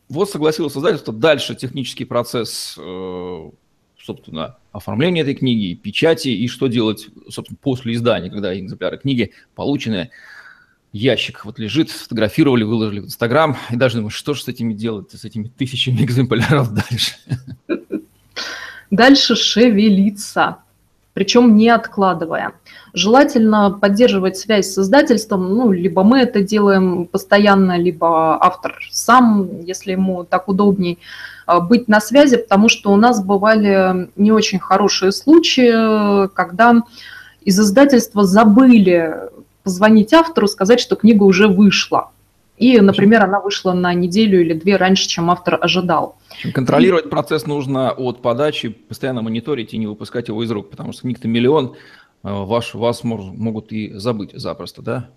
вот 0.08 0.28
согласилось 0.28 0.76
издательство, 0.76 1.14
дальше 1.14 1.54
технический 1.54 2.04
процесс, 2.04 2.76
э, 2.78 3.50
собственно, 3.98 4.56
оформления 4.72 5.22
этой 5.22 5.34
книги, 5.34 5.74
печати 5.74 6.28
и 6.28 6.48
что 6.48 6.66
делать, 6.66 7.08
собственно, 7.28 7.58
после 7.62 7.94
издания, 7.94 8.30
когда 8.30 8.58
экземпляры 8.58 8.98
книги 8.98 9.32
получены 9.54 10.10
ящик 10.92 11.44
вот 11.44 11.59
лежит, 11.59 11.90
сфотографировали, 11.90 12.64
выложили 12.64 13.00
в 13.00 13.05
Инстаграм, 13.07 13.57
и 13.70 13.76
даже 13.76 13.96
думаю, 13.96 14.11
что 14.11 14.35
же 14.35 14.42
с 14.42 14.48
этими 14.48 14.72
делать, 14.72 15.12
с 15.12 15.24
этими 15.24 15.48
тысячами 15.48 16.03
экземпляров 16.03 16.72
дальше? 16.74 17.14
Дальше 18.90 19.37
шевелиться, 19.37 20.57
причем 21.12 21.57
не 21.57 21.68
откладывая. 21.68 22.55
Желательно 22.92 23.70
поддерживать 23.70 24.37
связь 24.37 24.72
с 24.72 24.79
издательством, 24.79 25.55
ну, 25.55 25.70
либо 25.70 26.03
мы 26.03 26.20
это 26.20 26.42
делаем 26.42 27.07
постоянно, 27.07 27.79
либо 27.79 28.42
автор 28.44 28.76
сам, 28.90 29.61
если 29.61 29.92
ему 29.92 30.24
так 30.24 30.48
удобней, 30.48 30.98
а, 31.46 31.61
быть 31.61 31.87
на 31.87 32.00
связи, 32.00 32.37
потому 32.37 32.68
что 32.68 32.92
у 32.92 32.96
нас 32.96 33.24
бывали 33.24 34.09
не 34.16 34.33
очень 34.33 34.59
хорошие 34.59 35.12
случаи, 35.12 36.26
когда 36.35 36.83
из 37.42 37.59
издательства 37.59 38.24
забыли 38.24 39.31
позвонить 39.70 40.12
автору, 40.12 40.48
сказать, 40.48 40.80
что 40.80 40.96
книга 40.96 41.22
уже 41.22 41.46
вышла. 41.46 42.11
И, 42.59 42.78
например, 42.80 43.22
она 43.22 43.40
вышла 43.40 43.72
на 43.72 43.94
неделю 43.94 44.40
или 44.40 44.52
две 44.52 44.76
раньше, 44.76 45.09
чем 45.09 45.30
автор 45.30 45.59
ожидал. 45.62 46.16
Контролировать 46.52 47.06
и... 47.06 47.09
процесс 47.09 47.46
нужно 47.46 47.92
от 47.92 48.20
подачи, 48.20 48.68
постоянно 48.68 49.22
мониторить 49.22 49.72
и 49.72 49.78
не 49.78 49.87
выпускать 49.87 50.28
его 50.28 50.42
из 50.42 50.50
рук, 50.50 50.70
потому 50.70 50.92
что 50.92 51.02
книг-то 51.02 51.28
миллион, 51.28 51.76
ваш, 52.22 52.74
вас 52.74 53.04
могут 53.04 53.72
и 53.72 53.92
забыть 53.94 54.33
запросто, 54.35 54.83
да? 54.83 55.09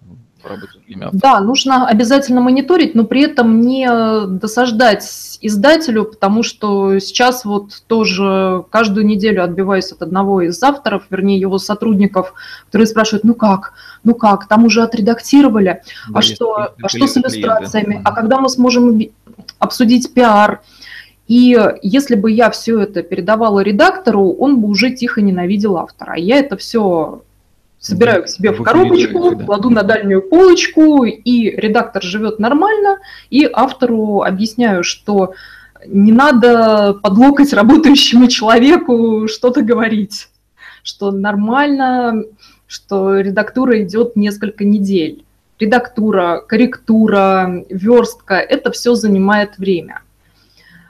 Да, 1.14 1.40
нужно 1.40 1.88
обязательно 1.88 2.42
мониторить, 2.42 2.96
но 2.96 3.06
при 3.06 3.22
этом 3.24 3.62
не 3.62 3.88
досаждать 4.28 5.38
издателю, 5.42 6.04
потому 6.04 6.44
что 6.44 7.00
сейчас 7.00 7.46
вот 7.46 7.84
тоже 7.88 8.66
каждую 8.70 9.06
неделю 9.06 9.44
отбиваюсь 9.44 9.92
от 9.92 10.02
одного 10.02 10.42
из 10.42 10.62
авторов, 10.62 11.04
вернее 11.10 11.40
его 11.40 11.58
сотрудников, 11.60 12.34
которые 12.66 12.88
спрашивают, 12.88 13.24
ну 13.24 13.36
как, 13.36 13.74
ну 14.04 14.16
как, 14.16 14.48
там 14.48 14.66
уже 14.66 14.84
отредактировали, 14.84 15.82
да, 16.10 16.20
а 16.20 16.22
что, 16.22 16.74
а 16.82 16.90
что 16.90 17.08
с 17.08 17.18
иллюстрациями, 17.18 18.02
а 18.04 18.12
когда 18.12 18.40
мы 18.40 18.50
сможем 18.50 19.02
обсудить 19.60 20.14
пиар, 20.14 20.62
и 21.34 21.58
если 21.82 22.14
бы 22.14 22.30
я 22.30 22.52
все 22.52 22.82
это 22.82 23.02
передавала 23.02 23.62
редактору, 23.62 24.34
он 24.34 24.62
бы 24.62 24.68
уже 24.68 24.92
тихо 24.92 25.20
ненавидел 25.20 25.78
автора. 25.78 26.16
Я 26.16 26.38
это 26.38 26.58
все 26.58 27.24
собираю 27.80 28.26
к 28.26 28.28
себе 28.28 28.52
в 28.52 28.62
коробочку, 28.62 29.36
кладу 29.44 29.72
на 29.72 29.82
дальнюю 29.82 30.22
полочку, 30.22 31.06
и 31.06 31.50
редактор 31.50 32.04
живет 32.04 32.38
нормально, 32.38 33.00
и 33.32 33.50
автору 33.52 34.22
объясняю, 34.22 34.84
что 34.84 35.34
не 35.88 36.12
надо 36.12 37.00
под 37.02 37.18
локоть 37.18 37.52
работающему 37.52 38.28
человеку 38.28 39.28
что-то 39.28 39.64
говорить, 39.64 40.30
что 40.84 41.10
нормально, 41.12 42.26
что 42.68 43.20
редактура 43.20 43.82
идет 43.82 44.16
несколько 44.16 44.66
недель. 44.66 45.26
Редактура, 45.60 46.44
корректура, 46.48 47.66
верстка– 47.70 48.36
это 48.36 48.70
все 48.70 48.94
занимает 48.94 49.58
время. 49.58 50.04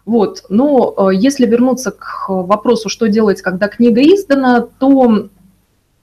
Вот. 0.05 0.43
Но 0.49 0.93
э, 0.97 1.15
если 1.15 1.45
вернуться 1.45 1.91
к 1.91 2.27
вопросу, 2.27 2.89
что 2.89 3.07
делать, 3.07 3.41
когда 3.41 3.67
книга 3.67 4.01
издана, 4.01 4.61
то 4.61 5.29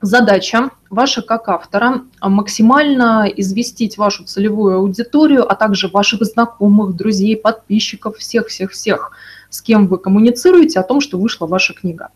задача 0.01 0.71
ваша 0.89 1.23
как 1.23 1.49
автора 1.49 2.03
максимально 2.23 3.31
известить 3.37 3.99
вашу 3.99 4.25
целевую 4.25 4.77
аудиторию, 4.77 5.51
а 5.51 5.55
также 5.55 5.89
ваших 5.89 6.25
знакомых, 6.25 6.97
друзей, 6.97 7.37
подписчиков, 7.37 8.17
всех-всех-всех, 8.17 9.13
с 9.51 9.61
кем 9.61 9.87
вы 9.87 9.99
коммуницируете 9.99 10.81
о 10.81 10.85
том, 10.85 11.01
что 11.01 11.19
вышла 11.19 11.47
ваша 11.47 11.75
книга. 11.75 12.09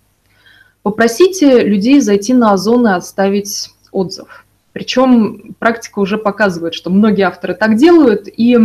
Попросите 0.82 1.64
людей 1.64 2.00
зайти 2.00 2.34
на 2.34 2.52
Озон 2.52 2.86
и 2.86 2.92
оставить 2.92 3.70
отзыв. 3.90 4.44
Причем 4.72 5.54
практика 5.58 6.00
уже 6.00 6.18
показывает, 6.18 6.74
что 6.74 6.90
многие 6.90 7.22
авторы 7.22 7.54
так 7.54 7.76
делают, 7.76 8.26
и 8.26 8.58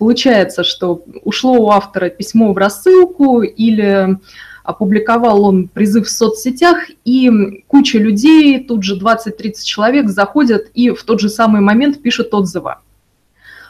получается, 0.00 0.64
что 0.64 1.04
ушло 1.24 1.52
у 1.52 1.70
автора 1.70 2.08
письмо 2.08 2.54
в 2.54 2.56
рассылку 2.56 3.42
или 3.42 4.18
опубликовал 4.64 5.44
он 5.44 5.68
призыв 5.68 6.06
в 6.06 6.10
соцсетях, 6.10 6.78
и 7.04 7.30
куча 7.66 7.98
людей, 7.98 8.64
тут 8.64 8.82
же 8.82 8.98
20-30 8.98 9.62
человек 9.62 10.08
заходят 10.08 10.68
и 10.72 10.90
в 10.90 11.02
тот 11.02 11.20
же 11.20 11.28
самый 11.28 11.60
момент 11.60 12.00
пишут 12.00 12.32
отзывы. 12.32 12.76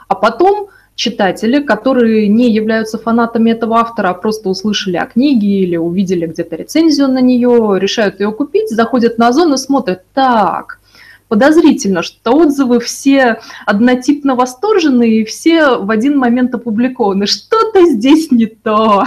А 0.07 0.14
потом 0.14 0.69
читатели, 0.95 1.61
которые 1.61 2.29
не 2.29 2.53
являются 2.53 2.97
фанатами 2.97 3.51
этого 3.51 3.79
автора, 3.79 4.11
а 4.11 4.14
просто 4.14 4.51
услышали 4.51 4.99
о 4.99 5.07
книге 5.07 5.49
или 5.49 5.77
увидели 5.77 6.27
где-то 6.27 6.55
рецензию 6.55 7.09
на 7.09 7.21
нее, 7.21 7.77
решают 7.81 8.21
ее 8.21 8.31
купить, 8.31 8.71
заходят 8.71 9.19
на 9.19 9.29
Озон 9.29 9.53
и 9.55 9.57
смотрят, 9.57 10.05
так, 10.14 10.79
подозрительно, 11.31 12.03
что 12.03 12.33
отзывы 12.33 12.81
все 12.81 13.40
однотипно 13.64 14.35
восторженные 14.35 15.25
все 15.25 15.79
в 15.79 15.90
один 15.90 16.19
момент 16.19 16.53
опубликованы. 16.55 17.27
Что-то 17.27 17.87
здесь 17.87 18.33
не 18.33 18.47
то. 18.47 19.05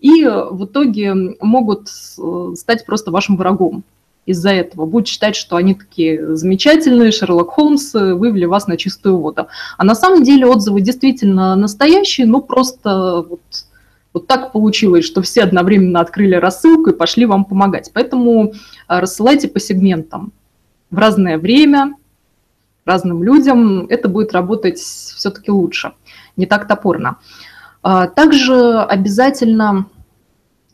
И 0.00 0.24
в 0.24 0.64
итоге 0.64 1.14
могут 1.40 1.88
э, 2.18 2.54
стать 2.56 2.84
просто 2.84 3.12
вашим 3.12 3.36
врагом 3.36 3.84
из-за 4.26 4.50
этого, 4.50 4.86
будут 4.86 5.06
считать, 5.06 5.36
что 5.36 5.54
они 5.54 5.74
такие 5.74 6.34
замечательные, 6.36 7.12
Шерлок 7.12 7.50
Холмс, 7.50 7.94
вывели 7.94 8.44
вас 8.44 8.66
на 8.66 8.76
чистую 8.76 9.18
воду. 9.18 9.46
А 9.78 9.84
на 9.84 9.94
самом 9.94 10.24
деле 10.24 10.46
отзывы 10.46 10.80
действительно 10.80 11.54
настоящие, 11.54 12.26
но 12.26 12.40
просто 12.40 13.24
вот, 13.28 13.40
вот 14.12 14.26
так 14.26 14.50
получилось, 14.50 15.04
что 15.04 15.22
все 15.22 15.44
одновременно 15.44 16.00
открыли 16.00 16.34
рассылку 16.34 16.90
и 16.90 16.96
пошли 16.96 17.24
вам 17.24 17.44
помогать. 17.44 17.92
Поэтому 17.94 18.48
э, 18.48 18.52
рассылайте 18.88 19.46
по 19.46 19.60
сегментам 19.60 20.32
в 20.90 20.98
разное 20.98 21.38
время, 21.38 21.94
разным 22.84 23.22
людям. 23.22 23.86
Это 23.86 24.08
будет 24.08 24.32
работать 24.32 24.78
все-таки 24.78 25.50
лучше, 25.50 25.92
не 26.36 26.46
так 26.46 26.68
топорно. 26.68 27.16
А, 27.82 28.06
также 28.06 28.80
обязательно 28.80 29.86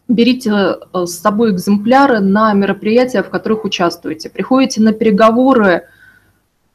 берите 0.09 0.51
э, 0.51 1.07
с 1.07 1.19
собой 1.19 1.53
экземпляры 1.53 2.21
на 2.21 2.53
мероприятия, 2.53 3.23
в 3.23 3.31
которых 3.31 3.65
участвуете. 3.65 4.31
Приходите 4.31 4.81
на 4.81 4.93
переговоры, 4.93 5.89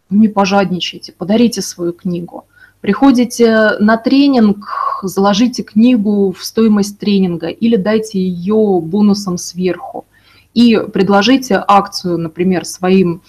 не 0.09 0.27
пожадничайте, 0.27 1.11
подарите 1.11 1.61
свою 1.61 1.93
книгу. 1.93 2.45
Приходите 2.81 3.71
на 3.79 3.97
тренинг, 3.97 5.01
заложите 5.03 5.63
книгу 5.63 6.31
в 6.31 6.43
стоимость 6.43 6.99
тренинга 6.99 7.47
или 7.47 7.75
дайте 7.75 8.19
ее 8.19 8.79
бонусом 8.81 9.37
сверху. 9.37 10.05
И 10.57 10.75
предложите 10.91 11.63
акцию, 11.67 12.17
например, 12.17 12.65
своим 12.65 13.21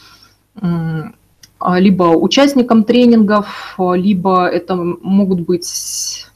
либо 1.76 2.04
участникам 2.04 2.84
тренингов, 2.84 3.76
либо 3.78 4.46
это 4.46 4.76
могут 4.76 5.40
быть, 5.40 6.26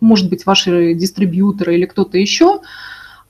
может 0.00 0.28
быть, 0.28 0.44
ваши 0.44 0.92
дистрибьюторы 0.94 1.76
или 1.76 1.86
кто-то 1.86 2.18
еще– 2.18 2.60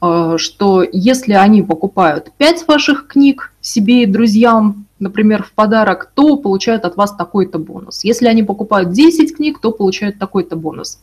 Э, 0.01 0.37
что 0.39 0.85
если 0.93 1.33
они 1.33 1.63
покупают 1.63 2.33
5 2.39 2.69
ваших 2.69 3.07
книг 3.07 3.53
себе 3.61 4.03
и 4.03 4.07
друзьям, 4.07 4.87
например, 4.99 5.43
в 5.43 5.53
подарок, 5.53 6.11
то 6.15 6.37
получают 6.37 6.85
от 6.85 6.97
вас 6.97 7.15
такой-то 7.15 7.59
бонус. 7.59 8.05
Если 8.05 8.27
они 8.27 8.43
покупают 8.43 8.93
10 8.93 9.37
книг, 9.37 9.59
то 9.61 9.73
получают 9.73 10.19
такой-то 10.19 10.57
бонус. 10.57 11.01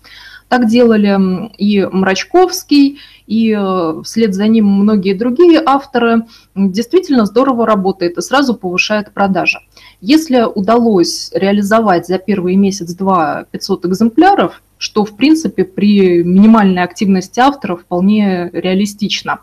Так 0.54 0.68
делали 0.68 1.50
и 1.58 1.84
Мрачковский, 1.84 3.00
и 3.26 3.58
э, 3.58 4.02
вслед 4.04 4.36
за 4.36 4.48
ним 4.48 4.68
многие 4.68 5.16
другие 5.16 5.60
авторы. 5.66 6.28
Действительно 6.54 7.26
здорово 7.26 7.66
работает 7.66 8.20
и 8.20 8.22
сразу 8.22 8.54
повышает 8.54 9.12
продажи. 9.14 9.58
Если 10.00 10.44
удалось 10.44 11.32
реализовать 11.34 12.06
за 12.06 12.20
первый 12.20 12.56
месяц-два 12.56 13.48
500 13.50 13.88
экземпляров, 13.88 14.62
что, 14.78 15.06
в 15.06 15.18
принципе, 15.18 15.64
при 15.64 16.24
минимальной 16.24 16.84
активности 16.84 17.40
автора 17.40 17.76
вполне 17.76 18.52
реалистично, 18.54 19.40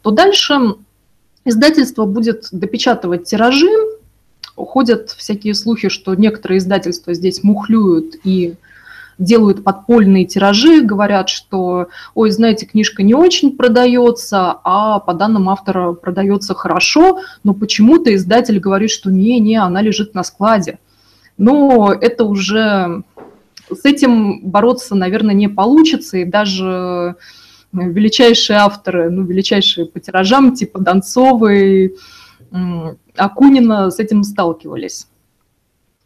то 0.00 0.12
дальше 0.12 0.76
издательство 1.44 2.06
будет 2.06 2.48
допечатывать 2.52 3.24
тиражи. 3.24 3.68
Ходят 4.56 5.10
всякие 5.10 5.52
слухи, 5.52 5.90
что 5.90 6.14
некоторые 6.14 6.56
издательства 6.56 7.12
здесь 7.12 7.42
мухлюют 7.42 8.14
и 8.24 8.54
делают 9.18 9.64
подпольные 9.64 10.24
тиражи, 10.24 10.82
говорят, 10.82 11.28
что, 11.28 11.88
ой, 12.14 12.30
знаете, 12.30 12.66
книжка 12.66 13.02
не 13.02 13.14
очень 13.14 13.56
продается, 13.56 14.58
а 14.64 14.98
по 15.00 15.14
данным 15.14 15.48
автора 15.48 15.92
продается 15.92 16.54
хорошо, 16.54 17.20
но 17.42 17.54
почему-то 17.54 18.14
издатель 18.14 18.58
говорит, 18.58 18.90
что 18.90 19.10
не-не, 19.10 19.56
она 19.56 19.82
лежит 19.82 20.14
на 20.14 20.22
складе. 20.24 20.78
Но 21.36 21.92
это 21.92 22.24
уже 22.24 23.02
с 23.70 23.84
этим 23.84 24.48
бороться, 24.48 24.94
наверное, 24.94 25.34
не 25.34 25.48
получится, 25.48 26.18
и 26.18 26.24
даже 26.24 27.16
величайшие 27.72 28.58
авторы, 28.58 29.10
ну, 29.10 29.24
величайшие 29.24 29.86
по 29.86 29.98
тиражам, 30.00 30.54
типа 30.54 30.78
Донцовой, 30.78 31.96
Акунина 33.16 33.90
с 33.90 33.98
этим 33.98 34.22
сталкивались. 34.22 35.08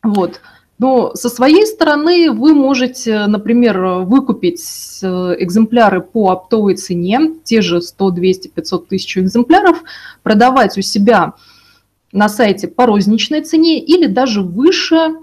Вот. 0.03 0.40
Но 0.79 1.14
со 1.14 1.29
своей 1.29 1.67
стороны 1.67 2.31
вы 2.31 2.55
можете, 2.55 3.27
например, 3.27 3.81
выкупить 4.05 5.01
э, 5.03 5.07
экземпляры 5.38 6.01
по 6.01 6.31
оптовой 6.31 6.77
цене, 6.77 7.35
те 7.43 7.62
же 7.62 7.83
100, 7.83 8.11
200, 8.11 8.49
500 8.49 8.88
тысяч 8.88 9.19
экземпляров, 9.19 9.83
продавать 10.23 10.79
у 10.79 10.83
себя 10.83 11.35
на 12.12 12.29
сайте 12.29 12.69
по 12.69 12.87
розничной 12.87 13.43
цене 13.43 13.81
или 13.81 14.07
даже 14.07 14.41
выше 14.41 15.17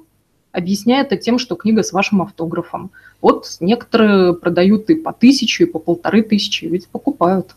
объясняя 0.55 1.03
это 1.03 1.17
тем, 1.17 1.37
что 1.37 1.55
книга 1.55 1.83
с 1.83 1.91
вашим 1.91 2.21
автографом. 2.21 2.91
Вот 3.21 3.57
некоторые 3.59 4.33
продают 4.33 4.89
и 4.89 4.95
по 4.95 5.11
тысячу, 5.13 5.63
и 5.63 5.67
по 5.67 5.79
полторы 5.79 6.23
тысячи, 6.23 6.65
ведь 6.65 6.87
покупают. 6.87 7.55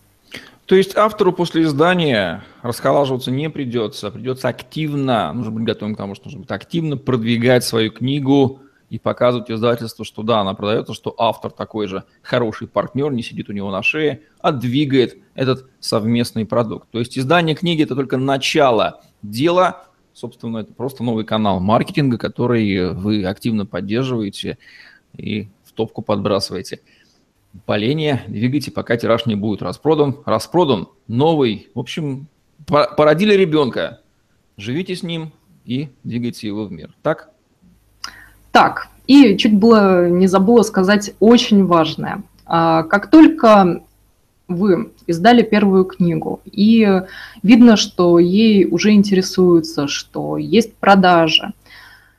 То 0.69 0.75
есть 0.75 0.99
автору 0.99 1.33
после 1.33 1.63
издания 1.63 2.45
расхолаживаться 2.61 3.31
не 3.31 3.49
придется, 3.49 4.11
придется 4.11 4.49
активно, 4.49 5.33
нужно 5.33 5.51
быть 5.51 5.65
готовым 5.65 5.95
к 5.95 5.97
тому, 5.97 6.15
что 6.15 6.27
нужно 6.27 6.41
быть 6.41 6.51
активно 6.51 6.99
продвигать 6.99 7.65
свою 7.65 7.91
книгу 7.91 8.61
и 8.91 8.99
показывать 8.99 9.51
издательству, 9.51 10.05
что 10.05 10.23
да, 10.23 10.41
она 10.41 10.53
продается, 10.53 10.93
что 10.93 11.15
автор 11.17 11.53
такой 11.53 11.87
же 11.87 12.05
хороший 12.21 12.69
партнер, 12.69 13.11
не 13.11 13.23
сидит 13.23 13.49
у 13.49 13.55
него 13.55 13.71
на 13.71 13.83
шее, 13.83 14.21
а 14.43 14.53
двигает 14.53 15.17
этот 15.35 15.71
совместный 15.81 16.45
продукт. 16.45 16.87
То 16.91 16.99
есть 16.99 17.19
издание 17.19 17.57
книги– 17.57 17.83
это 17.85 17.95
только 17.95 18.19
начало 18.19 19.01
дела, 19.23 19.87
собственно, 20.13 20.59
это 20.59 20.75
просто 20.75 21.03
новый 21.03 21.25
канал 21.25 21.61
маркетинга, 21.61 22.19
который 22.19 22.93
вы 22.93 23.25
активно 23.25 23.65
поддерживаете 23.65 24.59
и 25.17 25.49
в 25.65 25.73
топку 25.73 26.03
подбрасываете. 26.03 26.81
Поление 27.67 28.23
двигайте, 28.29 28.71
пока 28.71 28.97
тираж 28.97 29.27
не 29.27 29.35
будет 29.35 29.63
распродан. 29.63 30.19
Распродан 30.25 30.89
новый. 31.07 31.69
В 31.75 31.81
общем, 31.81 32.29
породили 32.67 33.35
ребенка. 33.35 34.01
Живите 34.57 34.95
с 34.95 35.03
ним 35.03 35.33
и 35.65 35.89
двигайте 36.05 36.47
его 36.47 36.65
в 36.65 36.73
мир. 36.73 36.95
Так? 37.03 37.31
Так. 38.53 38.89
И 39.07 39.37
чуть 39.39 39.57
было 39.57 40.09
не 40.09 40.27
забыла 40.27 40.63
сказать 40.63 41.15
очень 41.21 41.65
важное. 41.65 42.23
А, 42.45 42.83
как 42.83 43.11
только 43.11 43.83
вы 44.49 44.93
издали 45.07 45.43
первую 45.43 45.85
книгу, 45.85 46.41
и 46.45 47.03
видно, 47.43 47.77
что 47.77 48.19
ей 48.19 48.67
уже 48.67 48.93
интересуются, 48.93 49.87
что 49.89 50.39
есть 50.39 50.75
продажи, 50.77 51.53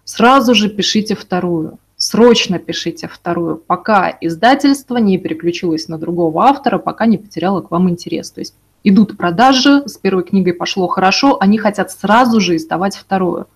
сразу 0.04 0.54
же 0.56 0.70
пишите 0.70 1.16
вторую. 1.16 1.80
Срочно 2.02 2.60
пишите 2.60 3.10
вторую, 3.10 3.58
пока 3.58 4.18
издательство 4.22 4.96
не 4.96 5.18
переключилось 5.18 5.90
на 5.90 5.98
другого 5.98 6.46
автора, 6.46 6.78
пока 6.78 7.06
не 7.06 7.18
потеряло 7.18 7.60
к 7.60 7.72
вам 7.72 7.90
интерес. 7.90 8.32
То 8.32 8.40
есть 8.40 8.56
идут 8.86 9.18
продажи, 9.18 9.84
с 9.86 9.98
первой 9.98 10.24
книгой 10.24 10.54
пошло 10.54 10.88
хорошо, 10.88 11.38
они 11.42 11.58
хотят 11.58 11.92
сразу 11.92 12.40
же 12.40 12.56
издавать 12.56 12.96
вторую. 12.96 13.48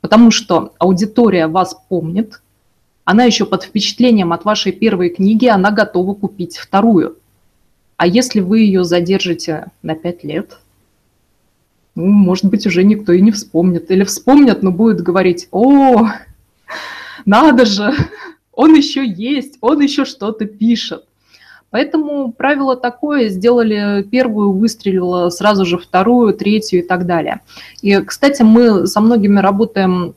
Потому 0.00 0.30
что 0.30 0.72
аудитория 0.78 1.48
вас 1.48 1.76
помнит, 1.88 2.42
она 3.04 3.24
еще 3.24 3.44
под 3.44 3.64
впечатлением 3.64 4.32
от 4.32 4.44
вашей 4.44 4.70
первой 4.70 5.08
книги, 5.08 5.46
она 5.46 5.72
готова 5.72 6.14
купить 6.14 6.58
вторую. 6.58 7.16
А 7.96 8.06
если 8.06 8.38
вы 8.38 8.60
ее 8.60 8.84
задержите 8.84 9.72
на 9.82 9.96
5 9.96 10.22
лет, 10.22 10.58
ну, 11.96 12.06
может 12.06 12.44
быть, 12.44 12.68
уже 12.68 12.84
никто 12.84 13.12
и 13.12 13.20
не 13.20 13.32
вспомнит. 13.32 13.90
Или 13.90 14.04
вспомнят, 14.04 14.62
но 14.62 14.70
будет 14.70 15.00
говорить, 15.00 15.48
о, 15.50 16.06
надо 17.24 17.66
же, 17.66 17.92
он 18.52 18.74
еще 18.74 19.06
есть, 19.06 19.58
он 19.60 19.80
еще 19.80 20.04
что-то 20.04 20.44
пишет. 20.44 21.04
Поэтому 21.70 22.32
правило 22.32 22.76
такое, 22.76 23.28
сделали 23.28 24.02
первую, 24.10 24.52
выстрелила 24.52 25.28
сразу 25.28 25.66
же 25.66 25.76
вторую, 25.76 26.32
третью 26.32 26.80
и 26.80 26.82
так 26.82 27.06
далее. 27.06 27.40
И, 27.82 27.94
кстати, 28.00 28.42
мы 28.42 28.86
со 28.86 29.00
многими 29.00 29.38
работаем 29.40 30.14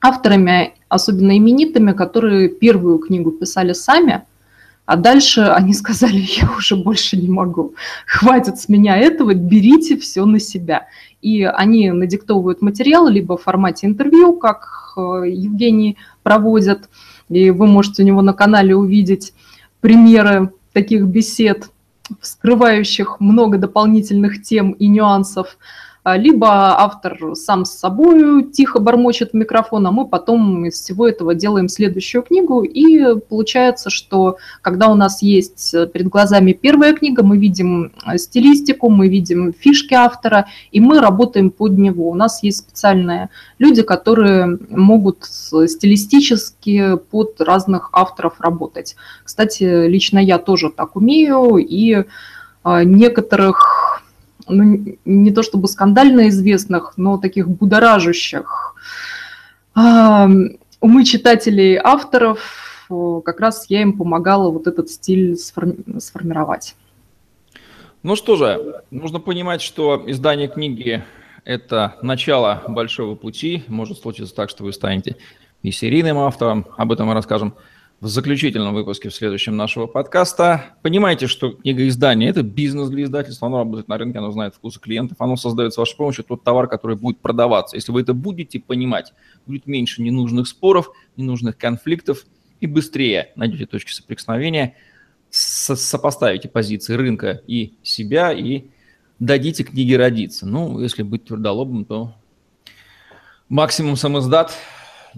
авторами, 0.00 0.74
особенно 0.88 1.36
именитыми, 1.36 1.92
которые 1.92 2.48
первую 2.48 2.98
книгу 2.98 3.32
писали 3.32 3.72
сами, 3.72 4.22
а 4.86 4.96
дальше 4.96 5.42
они 5.42 5.74
сказали, 5.74 6.16
я 6.40 6.50
уже 6.56 6.76
больше 6.76 7.16
не 7.16 7.28
могу, 7.28 7.74
хватит 8.06 8.58
с 8.58 8.68
меня 8.68 8.96
этого, 8.96 9.34
берите 9.34 9.96
все 9.98 10.24
на 10.24 10.40
себя. 10.40 10.86
И 11.20 11.42
они 11.42 11.90
надиктовывают 11.90 12.62
материал 12.62 13.08
либо 13.08 13.36
в 13.36 13.42
формате 13.42 13.86
интервью, 13.86 14.34
как 14.34 14.94
э, 14.96 15.24
Евгений 15.28 15.96
проводит, 16.22 16.88
и 17.28 17.50
вы 17.50 17.66
можете 17.66 18.02
у 18.02 18.06
него 18.06 18.22
на 18.22 18.32
канале 18.32 18.76
увидеть 18.76 19.34
примеры 19.80 20.52
таких 20.72 21.02
бесед, 21.04 21.70
вскрывающих 22.20 23.18
много 23.18 23.58
дополнительных 23.58 24.42
тем 24.42 24.70
и 24.72 24.86
нюансов, 24.86 25.58
либо 26.14 26.48
автор 26.48 27.34
сам 27.34 27.64
с 27.64 27.72
собой 27.72 28.44
тихо 28.44 28.78
бормочет 28.78 29.32
в 29.32 29.34
микрофон, 29.34 29.86
а 29.86 29.90
мы 29.90 30.06
потом 30.06 30.64
из 30.66 30.74
всего 30.74 31.08
этого 31.08 31.34
делаем 31.34 31.68
следующую 31.68 32.22
книгу, 32.22 32.62
и 32.62 33.18
получается, 33.18 33.90
что 33.90 34.36
когда 34.62 34.88
у 34.88 34.94
нас 34.94 35.20
есть 35.22 35.74
перед 35.92 36.06
глазами 36.08 36.52
первая 36.52 36.94
книга, 36.94 37.24
мы 37.24 37.38
видим 37.38 37.92
стилистику, 38.16 38.88
мы 38.88 39.08
видим 39.08 39.52
фишки 39.52 39.94
автора, 39.94 40.46
и 40.70 40.78
мы 40.78 41.00
работаем 41.00 41.50
под 41.50 41.76
него. 41.76 42.08
У 42.10 42.14
нас 42.14 42.42
есть 42.42 42.58
специальные 42.58 43.30
люди, 43.58 43.82
которые 43.82 44.58
могут 44.70 45.24
стилистически 45.24 46.96
под 47.10 47.40
разных 47.40 47.90
авторов 47.92 48.40
работать. 48.40 48.96
Кстати, 49.24 49.86
лично 49.88 50.18
я 50.18 50.38
тоже 50.38 50.70
так 50.70 50.94
умею, 50.94 51.56
и 51.56 52.04
а, 52.62 52.84
некоторых 52.84 54.02
ну, 54.48 54.96
не 55.04 55.30
то 55.32 55.42
чтобы 55.42 55.68
скандально 55.68 56.28
известных, 56.28 56.94
но 56.96 57.18
таких 57.18 57.48
будоражащих 57.48 58.74
умы 59.74 61.04
читателей 61.04 61.76
авторов, 61.76 62.86
как 63.24 63.40
раз 63.40 63.66
я 63.68 63.82
им 63.82 63.98
помогала 63.98 64.50
вот 64.50 64.66
этот 64.66 64.90
стиль 64.90 65.34
сформи- 65.34 66.00
сформировать. 66.00 66.76
Ну 68.02 68.14
что 68.16 68.36
же, 68.36 68.82
нужно 68.90 69.20
понимать, 69.20 69.60
что 69.60 70.02
издание 70.06 70.48
книги– 70.48 71.04
это 71.44 71.96
начало 72.02 72.62
большого 72.68 73.16
пути. 73.16 73.64
Может 73.66 73.98
случиться 73.98 74.34
так, 74.34 74.48
что 74.48 74.64
вы 74.64 74.72
станете 74.72 75.16
и 75.62 75.72
серийным 75.72 76.18
автором, 76.18 76.66
об 76.76 76.92
этом 76.92 77.08
мы 77.08 77.14
расскажем 77.14 77.54
в 78.00 78.08
заключительном 78.08 78.74
выпуске 78.74 79.08
в 79.08 79.14
следующем 79.14 79.56
нашего 79.56 79.86
подкаста. 79.86 80.76
Понимаете, 80.82 81.26
что 81.26 81.52
книгоиздание– 81.52 82.28
это 82.30 82.42
бизнес 82.42 82.90
для 82.90 83.04
издательства, 83.04 83.48
оно 83.48 83.58
работает 83.58 83.88
на 83.88 83.96
рынке, 83.96 84.18
оно 84.18 84.30
знает 84.30 84.54
вкусы 84.54 84.78
клиентов, 84.80 85.16
оно 85.18 85.36
создает 85.36 85.72
с 85.72 85.78
вашей 85.78 85.96
помощью 85.96 86.24
тот 86.24 86.44
товар, 86.44 86.68
который 86.68 86.96
будет 86.96 87.18
продаваться. 87.18 87.76
Если 87.76 87.92
вы 87.92 88.02
это 88.02 88.12
будете 88.12 88.60
понимать, 88.60 89.14
будет 89.46 89.66
меньше 89.66 90.02
ненужных 90.02 90.46
споров, 90.46 90.90
ненужных 91.16 91.56
конфликтов 91.56 92.26
и 92.60 92.66
быстрее 92.66 93.32
найдете 93.34 93.64
точки 93.64 93.92
соприкосновения, 93.92 94.74
сопоставите 95.30 96.48
позиции 96.48 96.94
рынка 96.94 97.40
и 97.46 97.72
себя 97.82 98.32
и 98.32 98.64
дадите 99.18 99.64
книге 99.64 99.96
родиться. 99.96 100.46
Ну, 100.46 100.80
если 100.80 101.02
быть 101.02 101.24
твердолобым, 101.24 101.86
то 101.86 102.14
максимум 103.48 103.96
самоздат– 103.96 104.52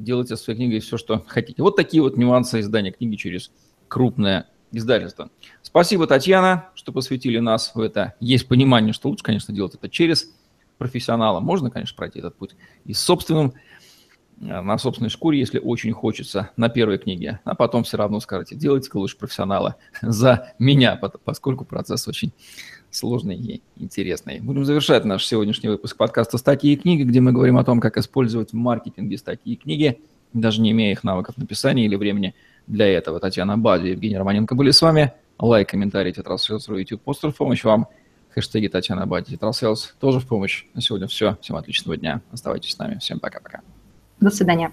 делайте 0.02 0.36
со 0.36 0.44
своей 0.44 0.58
книгой 0.58 0.80
все, 0.80 0.96
что 0.96 1.24
хотите. 1.26 1.62
Вот 1.62 1.76
такие 1.76 2.02
вот 2.02 2.16
нюансы 2.16 2.60
издания 2.60 2.92
книги 2.92 3.16
через 3.16 3.50
крупное 3.88 4.46
издательство. 4.72 5.30
Спасибо, 5.62 6.06
Татьяна, 6.06 6.68
что 6.74 6.92
посвятили 6.92 7.38
нас 7.38 7.72
в 7.74 7.80
это. 7.80 8.14
Есть 8.20 8.48
понимание, 8.48 8.92
что 8.92 9.08
лучше, 9.08 9.22
конечно, 9.22 9.54
делать 9.54 9.74
это 9.74 9.88
через 9.88 10.32
профессионала. 10.76 11.40
Можно, 11.40 11.70
конечно, 11.70 11.96
пройти 11.96 12.20
этот 12.20 12.36
путь 12.36 12.54
и 12.84 12.92
с 12.92 13.00
собственным, 13.00 13.54
э, 14.40 14.60
на 14.60 14.78
собственной 14.78 15.10
шкуре, 15.10 15.38
если 15.38 15.58
очень 15.58 15.92
хочется, 15.92 16.50
на 16.56 16.68
первой 16.68 16.98
книге. 16.98 17.40
А 17.44 17.54
потом 17.54 17.84
все 17.84 17.96
равно 17.96 18.20
скажете, 18.20 18.54
делайте-ка 18.56 18.96
лучше 18.96 19.16
профессионала 19.16 19.76
за 20.02 20.52
меня, 20.58 20.96
поскольку 21.24 21.64
процесс 21.64 22.06
очень 22.08 22.32
сложный 22.90 23.36
и 23.36 23.62
интересный. 23.76 24.40
Будем 24.40 24.64
завершать 24.64 25.04
наш 25.04 25.26
сегодняшний 25.26 25.68
выпуск 25.68 25.96
подкаста 25.96 26.38
«Статьи 26.38 26.72
и 26.72 26.76
книги», 26.76 27.02
где 27.02 27.20
мы 27.20 27.32
говорим 27.32 27.58
о 27.58 27.64
том, 27.64 27.80
как 27.80 27.96
использовать 27.96 28.52
в 28.52 28.56
маркетинге 28.56 29.18
статьи 29.18 29.54
и 29.54 29.56
книги, 29.56 30.00
даже 30.32 30.60
не 30.60 30.72
имея 30.72 30.92
их 30.92 31.04
навыков 31.04 31.36
написания 31.36 31.84
или 31.84 31.96
времени 31.96 32.34
для 32.66 32.86
этого. 32.86 33.20
Татьяна 33.20 33.58
Бади 33.58 33.88
и 33.88 33.90
Евгений 33.90 34.18
Романенко 34.18 34.54
были 34.54 34.70
с 34.70 34.82
вами. 34.82 35.12
Лайк, 35.38 35.68
комментарий, 35.68 36.12
Тетрасселс, 36.12 36.68
YouTube, 36.68 37.02
постер 37.02 37.32
в 37.32 37.36
помощь 37.36 37.64
вам. 37.64 37.86
Хэштеги 38.34 38.68
Татьяна 38.68 39.06
Бади, 39.06 39.32
Тетрасселс 39.32 39.94
тоже 40.00 40.20
в 40.20 40.26
помощь. 40.26 40.64
На 40.74 40.80
сегодня 40.80 41.06
все. 41.06 41.36
Всем 41.40 41.56
отличного 41.56 41.96
дня. 41.96 42.20
Оставайтесь 42.30 42.72
с 42.72 42.78
нами. 42.78 42.98
Всем 42.98 43.20
пока-пока. 43.20 43.60
До 44.20 44.30
свидания. 44.30 44.72